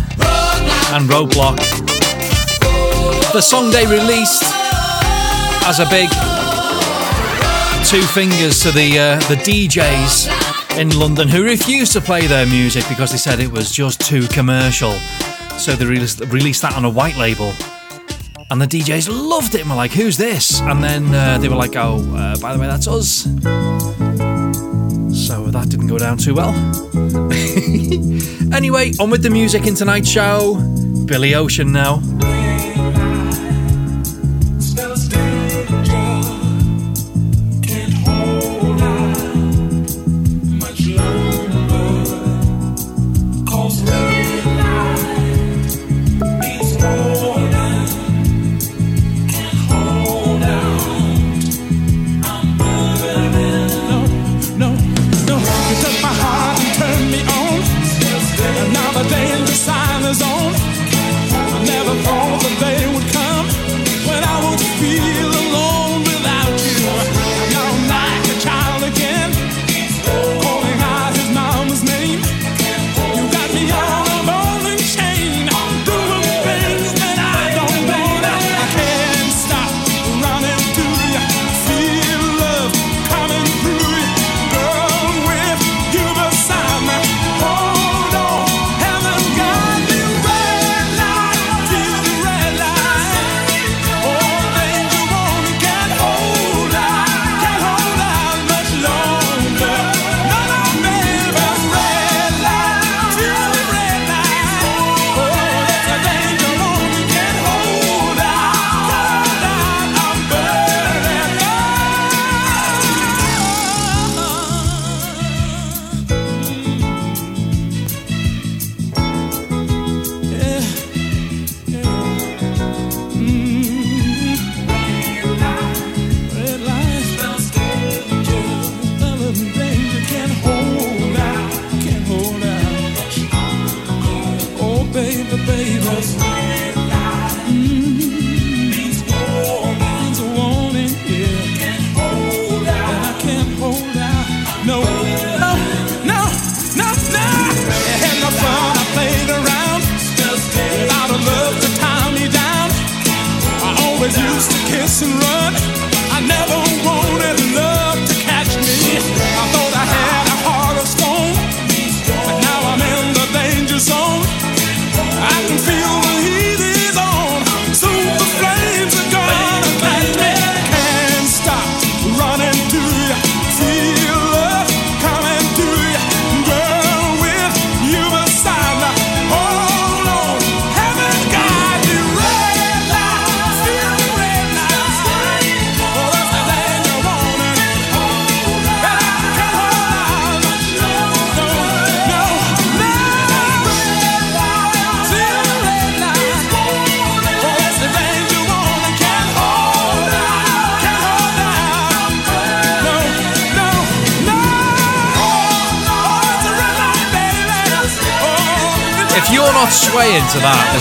and 0.92 1.08
Roadblock. 1.08 1.56
The 3.32 3.40
song 3.40 3.70
they 3.70 3.86
released 3.86 4.42
as 5.64 5.80
a 5.80 5.86
big 5.88 6.10
two 7.86 8.02
fingers 8.02 8.62
to 8.62 8.70
the 8.72 8.98
uh, 8.98 9.18
the 9.28 9.36
DJs 9.36 10.78
in 10.78 10.90
London 10.98 11.28
who 11.28 11.44
refused 11.44 11.92
to 11.92 12.00
play 12.02 12.26
their 12.26 12.46
music 12.46 12.84
because 12.90 13.10
they 13.10 13.16
said 13.16 13.40
it 13.40 13.50
was 13.50 13.72
just 13.72 14.02
too 14.02 14.28
commercial. 14.28 14.92
So 15.58 15.72
they 15.72 15.86
released, 15.86 16.20
released 16.20 16.60
that 16.62 16.74
on 16.74 16.84
a 16.84 16.90
white 16.90 17.16
label. 17.16 17.52
And 18.50 18.60
the 18.60 18.66
DJs 18.66 19.08
loved 19.08 19.54
it 19.54 19.62
and 19.62 19.70
were 19.70 19.76
like, 19.76 19.92
who's 19.92 20.18
this? 20.18 20.60
And 20.60 20.84
then 20.84 21.14
uh, 21.14 21.38
they 21.38 21.48
were 21.48 21.56
like, 21.56 21.74
oh, 21.74 21.96
uh, 22.14 22.38
by 22.38 22.52
the 22.52 22.60
way, 22.60 22.66
that's 22.66 22.86
us. 22.86 23.22
So 25.26 25.46
that 25.46 25.68
didn't 25.70 25.86
go 25.86 25.98
down 25.98 26.18
too 26.18 26.34
well. 26.34 26.85
anyway, 28.52 28.92
on 29.00 29.10
with 29.10 29.22
the 29.22 29.30
music 29.30 29.66
in 29.66 29.74
tonight's 29.74 30.08
show. 30.08 30.56
Billy 31.06 31.34
Ocean 31.34 31.72
now. 31.72 32.02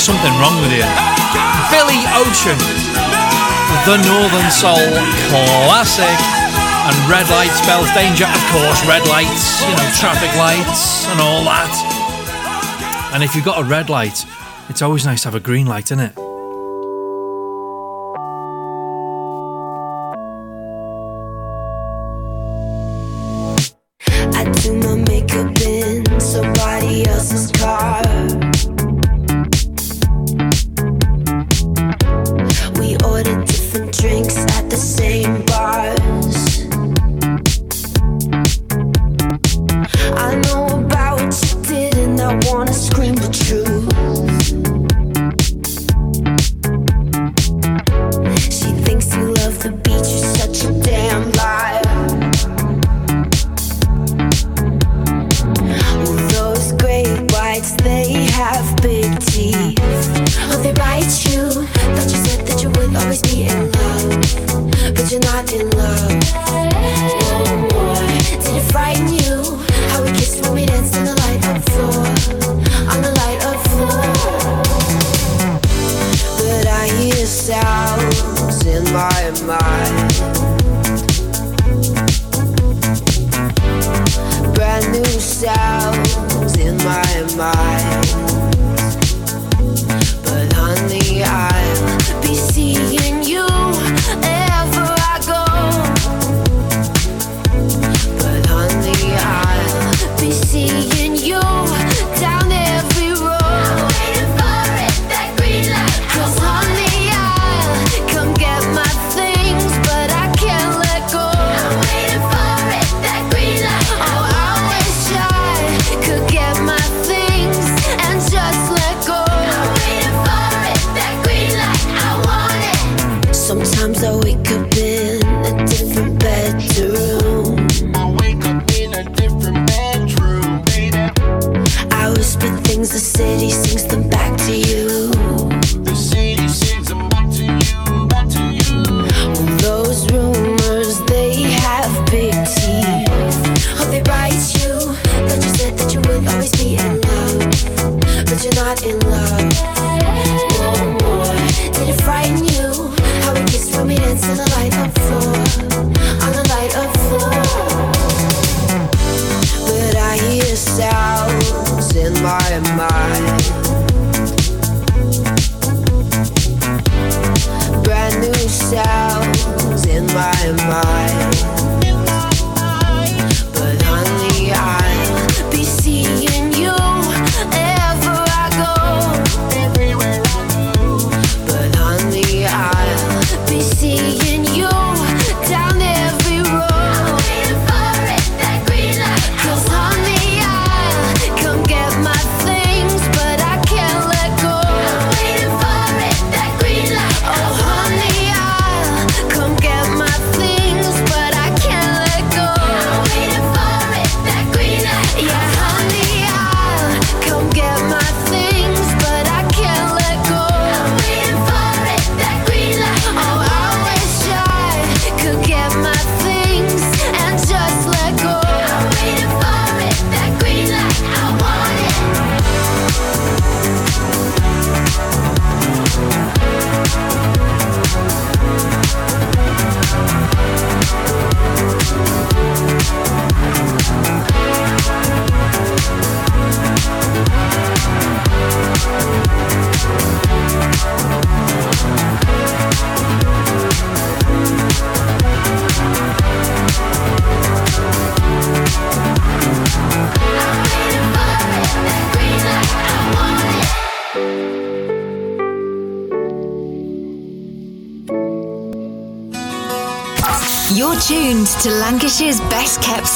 something 0.06 0.38
wrong 0.38 0.62
with 0.62 0.70
you. 0.70 0.86
Billy 1.74 1.98
Ocean, 2.14 2.60
the 3.90 3.98
Northern 4.06 4.52
Soul 4.52 4.94
classic, 5.34 6.18
and 6.86 6.96
red 7.10 7.28
lights 7.32 7.58
spells 7.58 7.90
danger, 7.96 8.26
of 8.26 8.44
course. 8.54 8.86
Red 8.86 9.08
lights, 9.08 9.66
you 9.66 9.74
know, 9.74 9.90
traffic 9.98 10.30
lights, 10.38 11.08
and 11.08 11.20
all 11.20 11.44
that. 11.46 13.12
And 13.16 13.24
if 13.24 13.34
you've 13.34 13.46
got 13.46 13.60
a 13.60 13.64
red 13.64 13.90
light, 13.90 14.28
it's 14.70 14.84
always 14.84 15.08
nice 15.08 15.24
to 15.24 15.30
have 15.30 15.36
a 15.36 15.40
green 15.40 15.66
light, 15.66 15.86
isn't 15.86 16.00
it? 16.00 16.25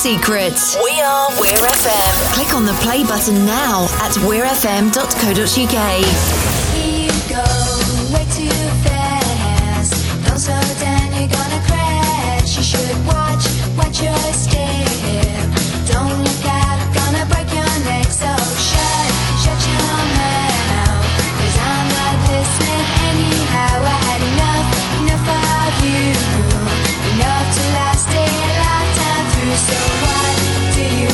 secrets. 0.10 0.76
We 0.84 1.00
are 1.02 1.30
Weir 1.40 1.54
FM. 1.54 2.34
Click 2.34 2.56
on 2.56 2.66
the 2.66 2.74
play 2.82 3.04
button 3.04 3.46
now 3.46 3.84
at 4.02 4.14
weirfm.co.uk. 4.26 6.09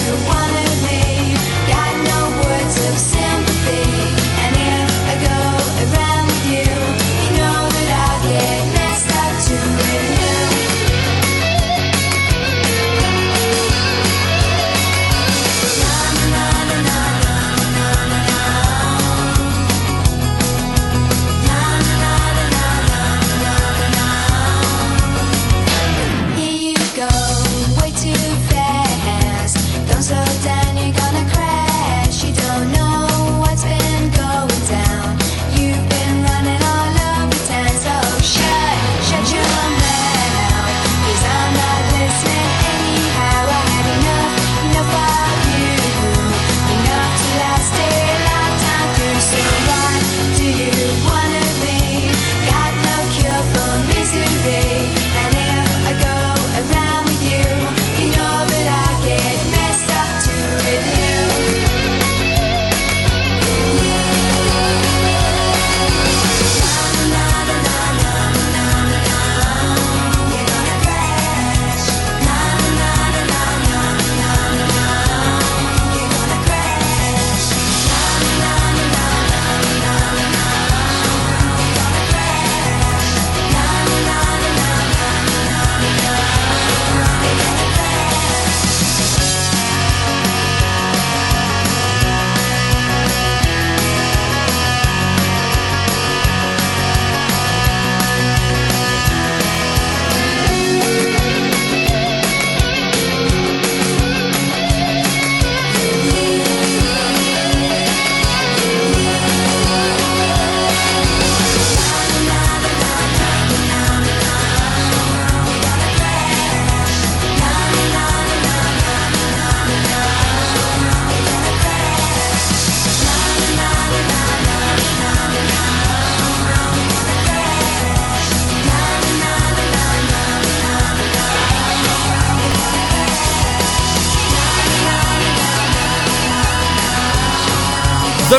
you 0.06 0.14
wanted. 0.27 0.64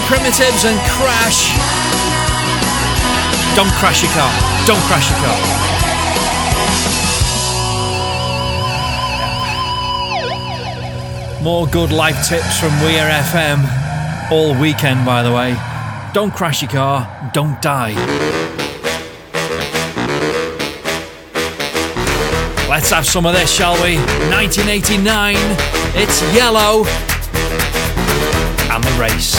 Primitives 0.06 0.64
and 0.64 0.78
Crash. 0.88 1.50
Don't 3.56 3.72
crash 3.72 4.02
your 4.02 4.12
car. 4.12 4.30
Don't 4.64 4.80
crash 4.86 5.10
your 5.10 5.18
car. 5.18 5.66
More 11.42 11.66
good 11.66 11.90
life 11.90 12.28
tips 12.28 12.58
from 12.60 12.70
Weir 12.82 13.08
FM 13.08 14.30
all 14.30 14.54
weekend, 14.60 15.04
by 15.04 15.22
the 15.22 15.32
way. 15.32 15.56
Don't 16.12 16.32
crash 16.32 16.62
your 16.62 16.70
car. 16.70 17.30
Don't 17.32 17.60
die. 17.60 17.94
Let's 22.68 22.90
have 22.90 23.06
some 23.06 23.26
of 23.26 23.34
this, 23.34 23.52
shall 23.52 23.74
we? 23.82 23.96
1989. 24.30 25.36
It's 25.94 26.20
Yello 26.34 26.84
and 28.70 28.84
the 28.84 28.92
race. 29.00 29.35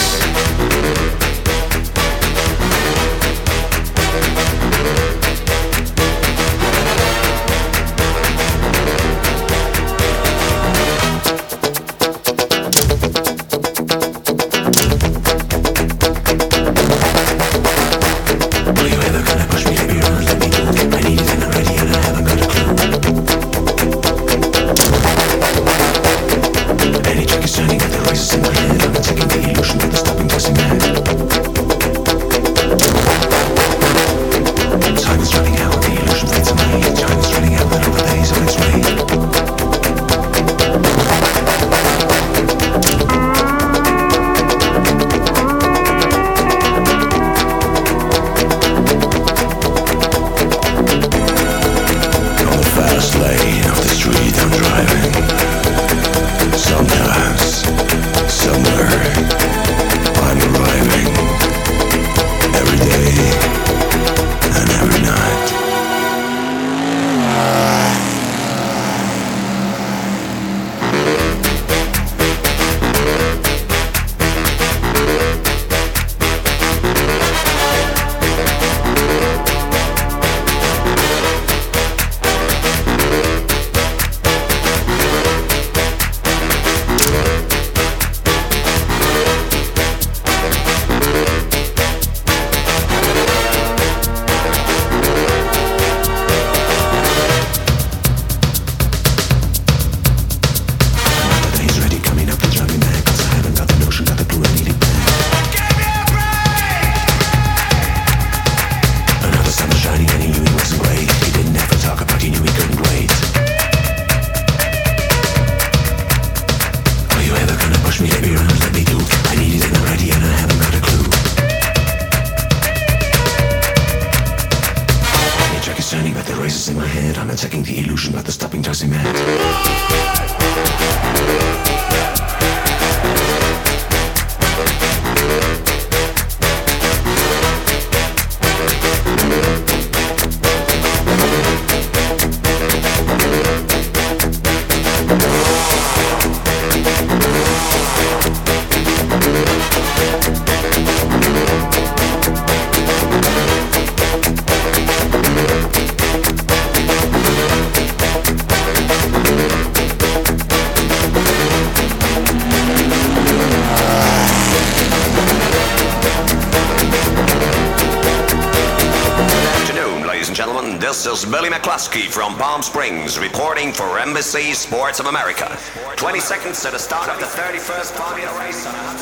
Palm 172.88 173.08
Springs 173.08 173.18
reporting 173.18 173.72
for 173.72 173.98
Embassy 173.98 174.52
Sports 174.54 175.00
of 175.00 175.06
America. 175.06 175.58
20 175.96 176.20
seconds 176.20 176.62
to 176.62 176.70
the 176.70 176.78
start 176.78 177.10
of 177.10 177.18
the 177.20 177.26
31st 177.26 177.90
Formula 177.92 178.40
race 178.40 178.66
on 178.66 178.74
a 178.74 178.78
hot 178.78 178.98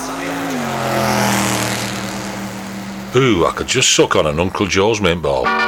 sunny 3.12 3.24
Ooh, 3.24 3.46
I 3.46 3.52
could 3.52 3.68
just 3.68 3.94
suck 3.94 4.16
on 4.16 4.26
an 4.26 4.40
Uncle 4.40 4.66
Joe's 4.66 5.00
mint 5.00 5.22
ball. 5.22 5.44
Riding 5.44 5.62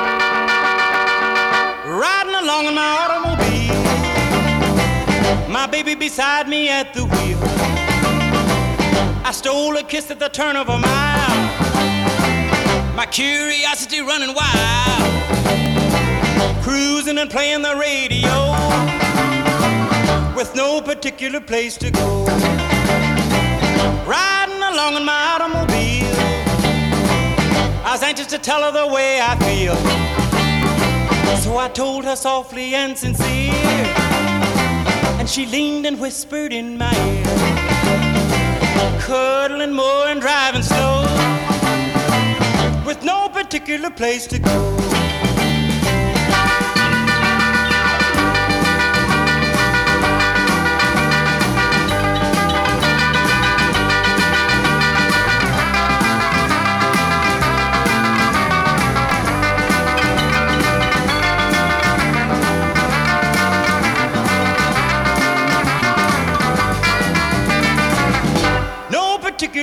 along 2.35 2.67
in 2.67 2.75
my 2.75 2.99
automobile, 3.03 3.85
my 5.49 5.69
baby 5.71 5.95
beside 5.95 6.49
me 6.49 6.69
at 6.69 6.93
the 6.95 7.05
wheel. 7.05 7.39
I 9.25 9.31
stole 9.33 9.77
a 9.77 9.85
kiss 9.85 10.11
at 10.11 10.19
the 10.19 10.29
turn 10.29 10.57
of 10.57 10.69
a 10.69 10.79
mile, 10.79 11.37
my 12.97 13.07
curiosity 13.07 14.01
running 14.01 14.35
wild. 14.35 15.38
Cruising 16.69 17.17
and 17.17 17.31
playing 17.31 17.63
the 17.63 17.75
radio 17.77 18.53
with 20.37 20.55
no 20.55 20.83
particular 20.83 21.41
place 21.41 21.79
to 21.79 21.91
go. 21.91 22.27
Riding 24.07 24.63
along 24.63 24.97
in 24.97 25.05
my 25.07 25.23
automobile, 25.33 26.15
I 27.87 27.93
was 27.93 28.03
anxious 28.03 28.27
to 28.27 28.39
tell 28.39 28.61
her 28.65 28.71
the 28.71 28.87
way 28.87 29.19
I 29.19 29.35
feel. 29.47 29.77
So 31.39 31.57
I 31.57 31.69
told 31.69 32.05
her 32.05 32.17
softly 32.17 32.75
and 32.75 32.99
sincere, 32.99 33.55
and 35.19 35.27
she 35.27 35.47
leaned 35.47 35.87
and 35.87 35.99
whispered 35.99 36.53
in 36.53 36.77
my 36.77 36.93
ear, 37.09 37.25
cuddling 39.01 39.73
more 39.73 40.09
and 40.09 40.21
driving 40.21 40.63
slow, 40.63 41.01
with 42.85 43.03
no 43.03 43.31
particular 43.31 43.89
place 43.89 44.27
to 44.27 44.39
go. 44.39 44.88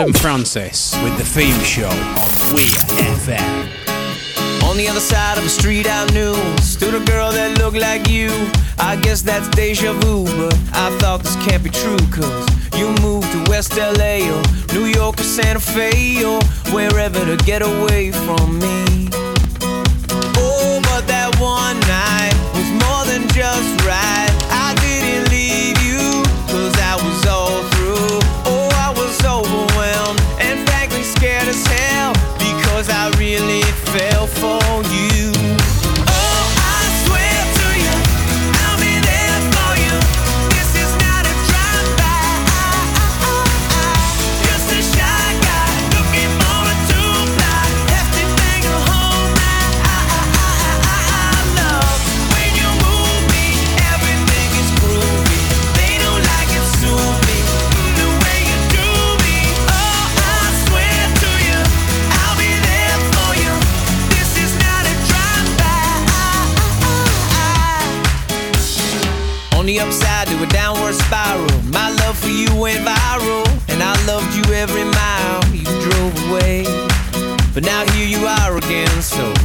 Adam 0.00 0.14
Francis 0.14 0.96
with 1.04 1.14
the 1.18 1.24
theme 1.24 1.60
show 1.62 1.86
on 1.86 2.54
Weir 2.54 2.80
FM. 3.18 3.68
On 4.64 4.74
the 4.78 4.88
other 4.88 4.98
side 4.98 5.36
of 5.36 5.44
the 5.44 5.50
street 5.50 5.86
I 5.86 6.06
knew 6.14 6.34
Stood 6.62 6.94
a 6.94 7.04
girl 7.04 7.30
that 7.30 7.58
looked 7.58 7.76
like 7.76 8.08
you. 8.08 8.30
I 8.78 8.96
guess 8.96 9.20
that's 9.20 9.46
deja 9.48 9.92
vu 9.92 10.24
But 10.24 10.54
I 10.72 10.88
thought 11.00 11.22
this 11.22 11.36
can't 11.44 11.62
be 11.62 11.68
true 11.68 11.98
Cause 12.10 12.48
you 12.78 12.88
moved 13.02 13.30
to 13.32 13.50
West 13.50 13.76
LA 13.76 14.24
Or 14.24 14.42
New 14.72 14.86
York 14.86 15.20
or 15.20 15.28
Santa 15.36 15.60
Fe 15.60 16.24
Or 16.24 16.40
wherever 16.72 17.22
to 17.22 17.36
get 17.44 17.60
away 17.60 18.10
from 18.10 18.58
me. 18.58 19.10
Oh, 20.40 20.80
but 20.84 21.06
that 21.08 21.36
one 21.38 21.78
night 22.00 22.32
Was 22.56 22.70
more 22.80 23.04
than 23.04 23.28
just 23.36 23.84
right 23.84 24.29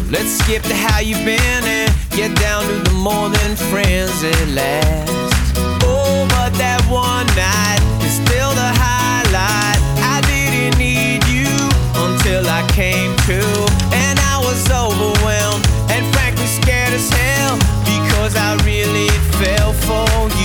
let's 0.10 0.38
skip 0.40 0.61
to 0.64 0.76
how 0.76 0.99
you've 0.99 1.26
been 1.26 1.64
And 1.64 1.91
get 2.11 2.36
down 2.38 2.64
to 2.64 2.90
the 2.90 2.95
more 2.95 3.30
than 3.30 3.56
friends 3.72 4.23
at 4.23 4.48
last. 4.49 5.11
Oh, 5.84 6.26
but 6.30 6.53
that 6.57 6.82
one 6.90 7.27
night 7.36 7.82
is 8.06 8.15
still 8.15 8.52
the 8.53 8.72
highlight. 8.76 9.80
I 10.02 10.22
didn't 10.30 10.77
need 10.77 11.23
you 11.26 11.49
until 11.95 12.45
I 12.48 12.61
came 12.72 13.15
to, 13.30 13.41
and 13.94 14.19
I 14.19 14.38
was 14.44 14.61
overwhelmed 14.69 15.65
and 15.90 16.06
frankly 16.14 16.48
scared 16.48 16.94
as 16.94 17.10
hell 17.10 17.57
because 17.84 18.36
I 18.36 18.56
really 18.64 19.10
fell 19.41 19.73
for 19.73 20.30
you. 20.40 20.45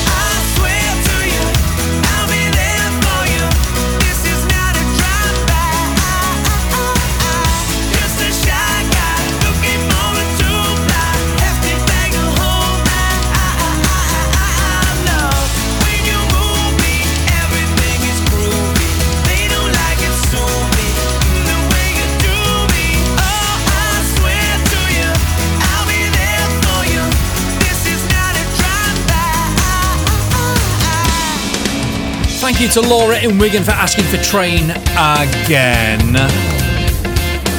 You 32.61 32.67
to 32.67 32.81
Laura 32.81 33.17
in 33.17 33.39
Wigan 33.39 33.63
for 33.63 33.71
asking 33.71 34.05
for 34.05 34.17
Train 34.17 34.69
again. 34.69 36.15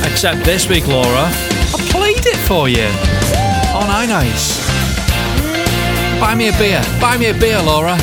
Except 0.05 0.45
this 0.45 0.69
week, 0.69 0.87
Laura, 0.87 1.27
I 1.27 1.89
played 1.91 2.24
it 2.24 2.37
for 2.47 2.69
you. 2.69 2.87
Oh, 3.74 3.85
I 3.91 4.07
nice. 4.07 4.62
Buy 6.20 6.37
me 6.37 6.51
a 6.51 6.53
beer. 6.53 6.81
Buy 7.01 7.16
me 7.16 7.31
a 7.31 7.35
beer, 7.35 7.61
Laura. 7.61 7.95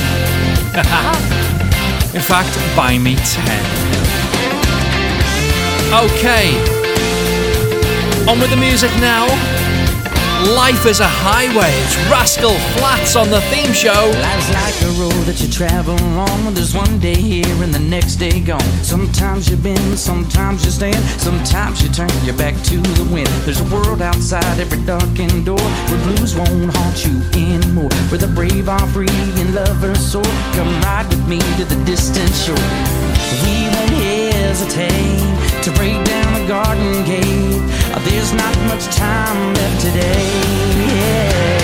in 2.12 2.20
fact, 2.20 2.54
buy 2.76 2.98
me 2.98 3.16
10. 3.16 3.44
Okay. 6.04 6.52
On 8.28 8.38
with 8.38 8.50
the 8.50 8.56
music 8.56 8.90
now. 9.00 9.26
Life 10.40 10.86
is 10.86 11.00
a 11.00 11.06
highway. 11.06 11.68
It's 11.84 11.96
Rascal 12.08 12.56
Flatts 12.72 13.14
on 13.14 13.28
the 13.28 13.42
theme 13.52 13.74
show. 13.74 14.08
Life's 14.24 14.48
like 14.56 14.80
a 14.88 14.92
road 14.96 15.26
that 15.28 15.36
you 15.36 15.52
travel 15.52 16.00
on. 16.16 16.54
There's 16.54 16.74
one 16.74 16.98
day 16.98 17.14
here 17.14 17.62
and 17.62 17.74
the 17.74 17.78
next 17.78 18.16
day 18.16 18.40
gone. 18.40 18.64
Sometimes 18.80 19.50
you 19.50 19.58
bend, 19.58 19.98
sometimes 19.98 20.64
you 20.64 20.70
stand, 20.70 21.04
sometimes 21.20 21.82
you 21.82 21.90
turn 21.90 22.08
your 22.24 22.36
back 22.36 22.56
to 22.72 22.80
the 22.80 23.04
wind. 23.12 23.28
There's 23.44 23.60
a 23.60 23.68
world 23.68 24.00
outside 24.00 24.58
every 24.58 24.80
darkened 24.86 25.44
door 25.44 25.60
where 25.60 26.00
blues 26.08 26.34
won't 26.34 26.74
haunt 26.74 27.04
you 27.04 27.20
anymore. 27.36 27.92
Where 28.08 28.18
the 28.24 28.32
brave 28.32 28.70
are 28.70 28.86
free 28.96 29.12
and 29.12 29.54
lovers 29.54 30.00
soar. 30.00 30.24
Come 30.56 30.72
ride 30.80 31.06
with 31.10 31.28
me 31.28 31.38
to 31.60 31.66
the 31.68 31.76
distant 31.84 32.32
shore. 32.32 32.64
We 33.44 33.68
won't 33.76 33.92
hesitate 33.92 35.20
to 35.64 35.70
break 35.76 36.02
down 36.08 36.32
the 36.32 36.48
garden 36.48 37.04
gate. 37.04 37.79
There's 37.98 38.32
not 38.32 38.56
much 38.68 38.86
time 38.94 39.54
left 39.54 39.80
today. 39.80 40.30
Yeah. 40.94 41.59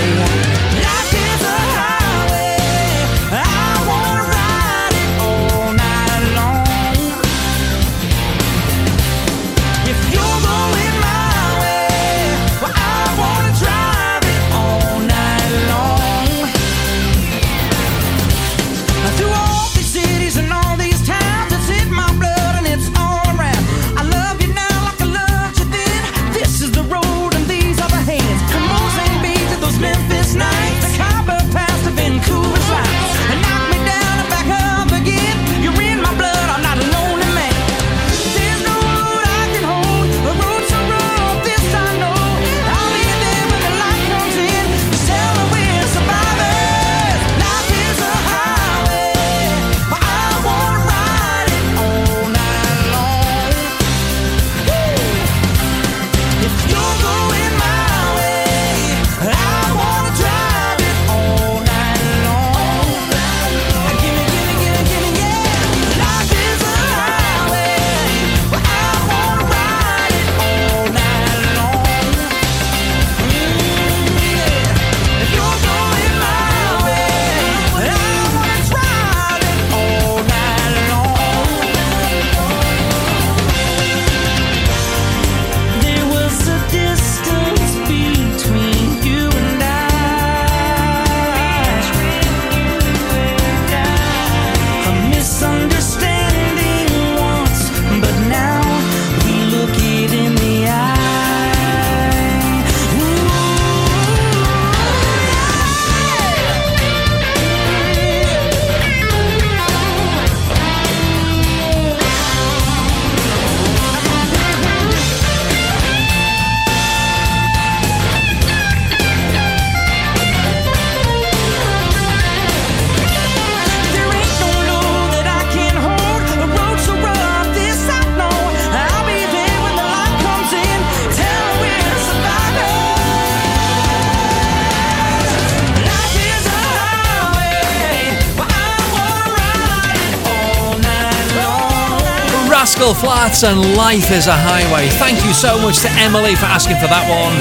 Flatts 143.27 143.43
and 143.43 143.75
Life 143.75 144.09
is 144.11 144.27
a 144.27 144.33
Highway. 144.33 144.87
Thank 144.87 145.25
you 145.25 145.33
so 145.33 145.59
much 145.59 145.81
to 145.81 145.89
Emily 145.99 146.35
for 146.35 146.45
asking 146.45 146.77
for 146.77 146.87
that 146.87 147.03
one. 147.11 147.35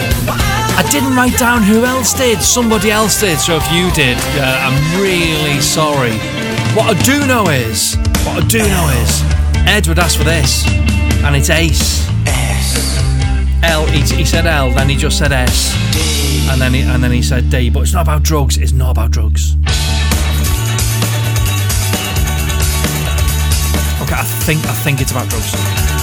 I 0.74 0.82
didn't 0.90 1.14
write 1.14 1.38
down 1.38 1.62
who 1.62 1.84
else 1.84 2.12
did. 2.12 2.42
Somebody 2.42 2.90
else 2.90 3.20
did. 3.20 3.38
So 3.38 3.54
if 3.56 3.70
you 3.70 3.88
did, 3.92 4.18
uh, 4.34 4.66
I'm 4.66 5.00
really 5.00 5.60
sorry. 5.60 6.18
What 6.74 6.90
I 6.90 7.00
do 7.04 7.24
know 7.28 7.46
is, 7.50 7.94
what 8.26 8.42
I 8.42 8.46
do 8.48 8.58
know 8.58 8.88
is, 8.98 9.22
Edward 9.68 10.00
asked 10.00 10.16
for 10.16 10.24
this, 10.24 10.66
and 11.22 11.36
it's 11.36 11.50
Ace. 11.50 12.08
S. 12.26 12.98
L. 13.62 13.86
He, 13.86 14.00
he 14.00 14.24
said 14.24 14.44
L, 14.44 14.72
then 14.72 14.88
he 14.88 14.96
just 14.96 15.16
said 15.16 15.30
S, 15.30 15.72
and 16.50 16.60
then 16.60 16.74
he, 16.74 16.80
and 16.82 17.00
then 17.00 17.12
he 17.12 17.22
said 17.22 17.48
D. 17.48 17.70
But 17.70 17.82
it's 17.82 17.92
not 17.92 18.02
about 18.02 18.24
drugs. 18.24 18.58
It's 18.58 18.72
not 18.72 18.90
about 18.90 19.12
drugs. 19.12 19.54
Okay, 24.06 24.14
I 24.14 24.22
think 24.22 24.64
I 24.66 24.72
think 24.72 25.00
it's 25.00 25.10
about 25.10 25.28
drugs. 25.28 25.95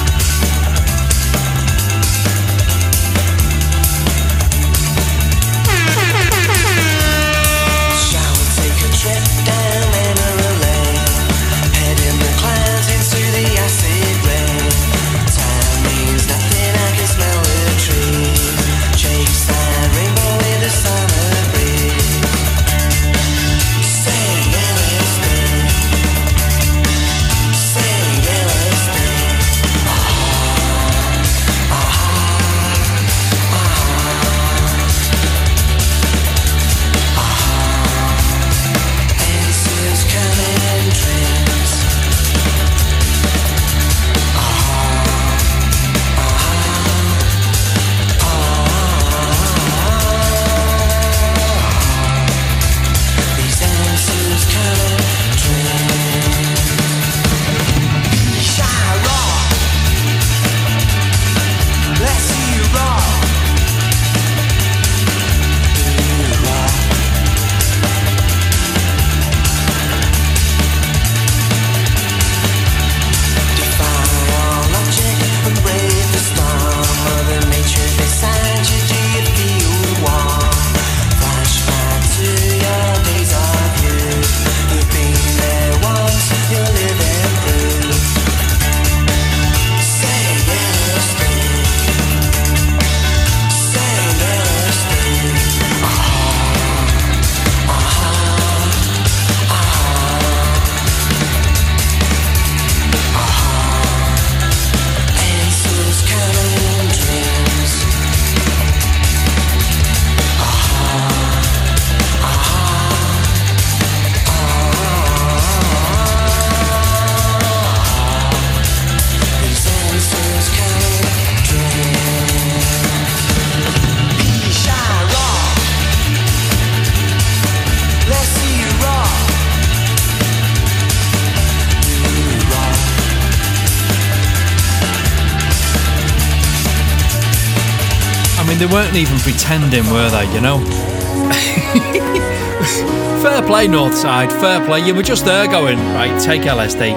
Weren't 138.93 139.09
even 139.09 139.19
pretending, 139.19 139.83
were 139.91 140.09
they? 140.09 140.31
You 140.33 140.41
know. 140.41 140.59
fair 143.23 143.41
play, 143.41 143.67
Northside. 143.67 144.31
Fair 144.39 144.63
play. 144.65 144.85
You 144.85 144.93
were 144.93 145.03
just 145.03 145.25
there, 145.25 145.47
going 145.47 145.79
right. 145.95 146.21
Take 146.21 146.41
LSD. 146.41 146.93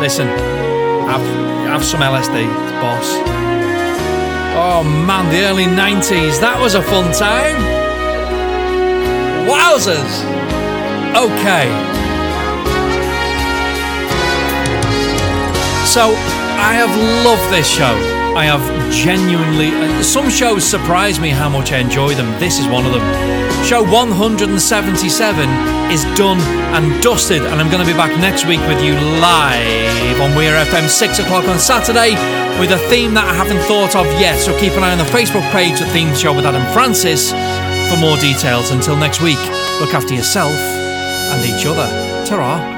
Listen, 0.00 0.26
have 0.26 1.20
have 1.68 1.84
some 1.84 2.00
LSD, 2.00 2.46
boss. 2.80 3.12
Oh 4.56 4.82
man, 5.06 5.30
the 5.30 5.44
early 5.44 5.64
'90s. 5.64 6.40
That 6.40 6.58
was 6.60 6.74
a 6.74 6.82
fun 6.82 7.12
time. 7.12 7.56
Wowzers. 9.46 10.24
Okay. 11.14 11.68
So, 15.86 16.14
I 16.58 16.74
have 16.74 16.90
loved 17.24 17.52
this 17.52 17.68
show. 17.68 17.94
I 18.36 18.44
have 18.44 18.75
genuinely. 18.90 19.70
uh, 19.70 20.02
Some 20.02 20.28
shows 20.30 20.64
surprise 20.64 21.18
me 21.20 21.30
how 21.30 21.48
much 21.48 21.72
I 21.72 21.78
enjoy 21.78 22.14
them. 22.14 22.28
This 22.40 22.58
is 22.58 22.66
one 22.68 22.86
of 22.86 22.92
them. 22.92 23.04
Show 23.64 23.82
177 23.82 25.48
is 25.90 26.04
done 26.16 26.38
and 26.74 27.02
dusted, 27.02 27.42
and 27.42 27.60
I'm 27.60 27.70
going 27.70 27.84
to 27.84 27.90
be 27.90 27.96
back 27.96 28.16
next 28.20 28.46
week 28.46 28.60
with 28.68 28.82
you 28.82 28.94
live 29.20 30.20
on 30.20 30.34
Weir 30.36 30.54
FM 30.66 30.88
6 30.88 31.18
o'clock 31.18 31.48
on 31.48 31.58
Saturday 31.58 32.12
with 32.60 32.70
a 32.70 32.78
theme 32.88 33.14
that 33.14 33.24
I 33.26 33.34
haven't 33.34 33.60
thought 33.66 33.96
of 33.96 34.06
yet. 34.20 34.38
So 34.38 34.58
keep 34.60 34.72
an 34.74 34.84
eye 34.84 34.92
on 34.92 34.98
the 34.98 35.04
Facebook 35.04 35.44
page, 35.52 35.78
The 35.80 35.86
Theme 35.86 36.14
Show 36.14 36.34
with 36.34 36.46
Adam 36.46 36.64
Francis, 36.72 37.30
for 37.90 37.96
more 38.00 38.16
details. 38.18 38.70
Until 38.70 38.96
next 38.96 39.20
week, 39.20 39.40
look 39.80 39.94
after 39.94 40.14
yourself 40.14 40.52
and 40.54 41.44
each 41.44 41.66
other. 41.66 41.86
Ta 42.26 42.75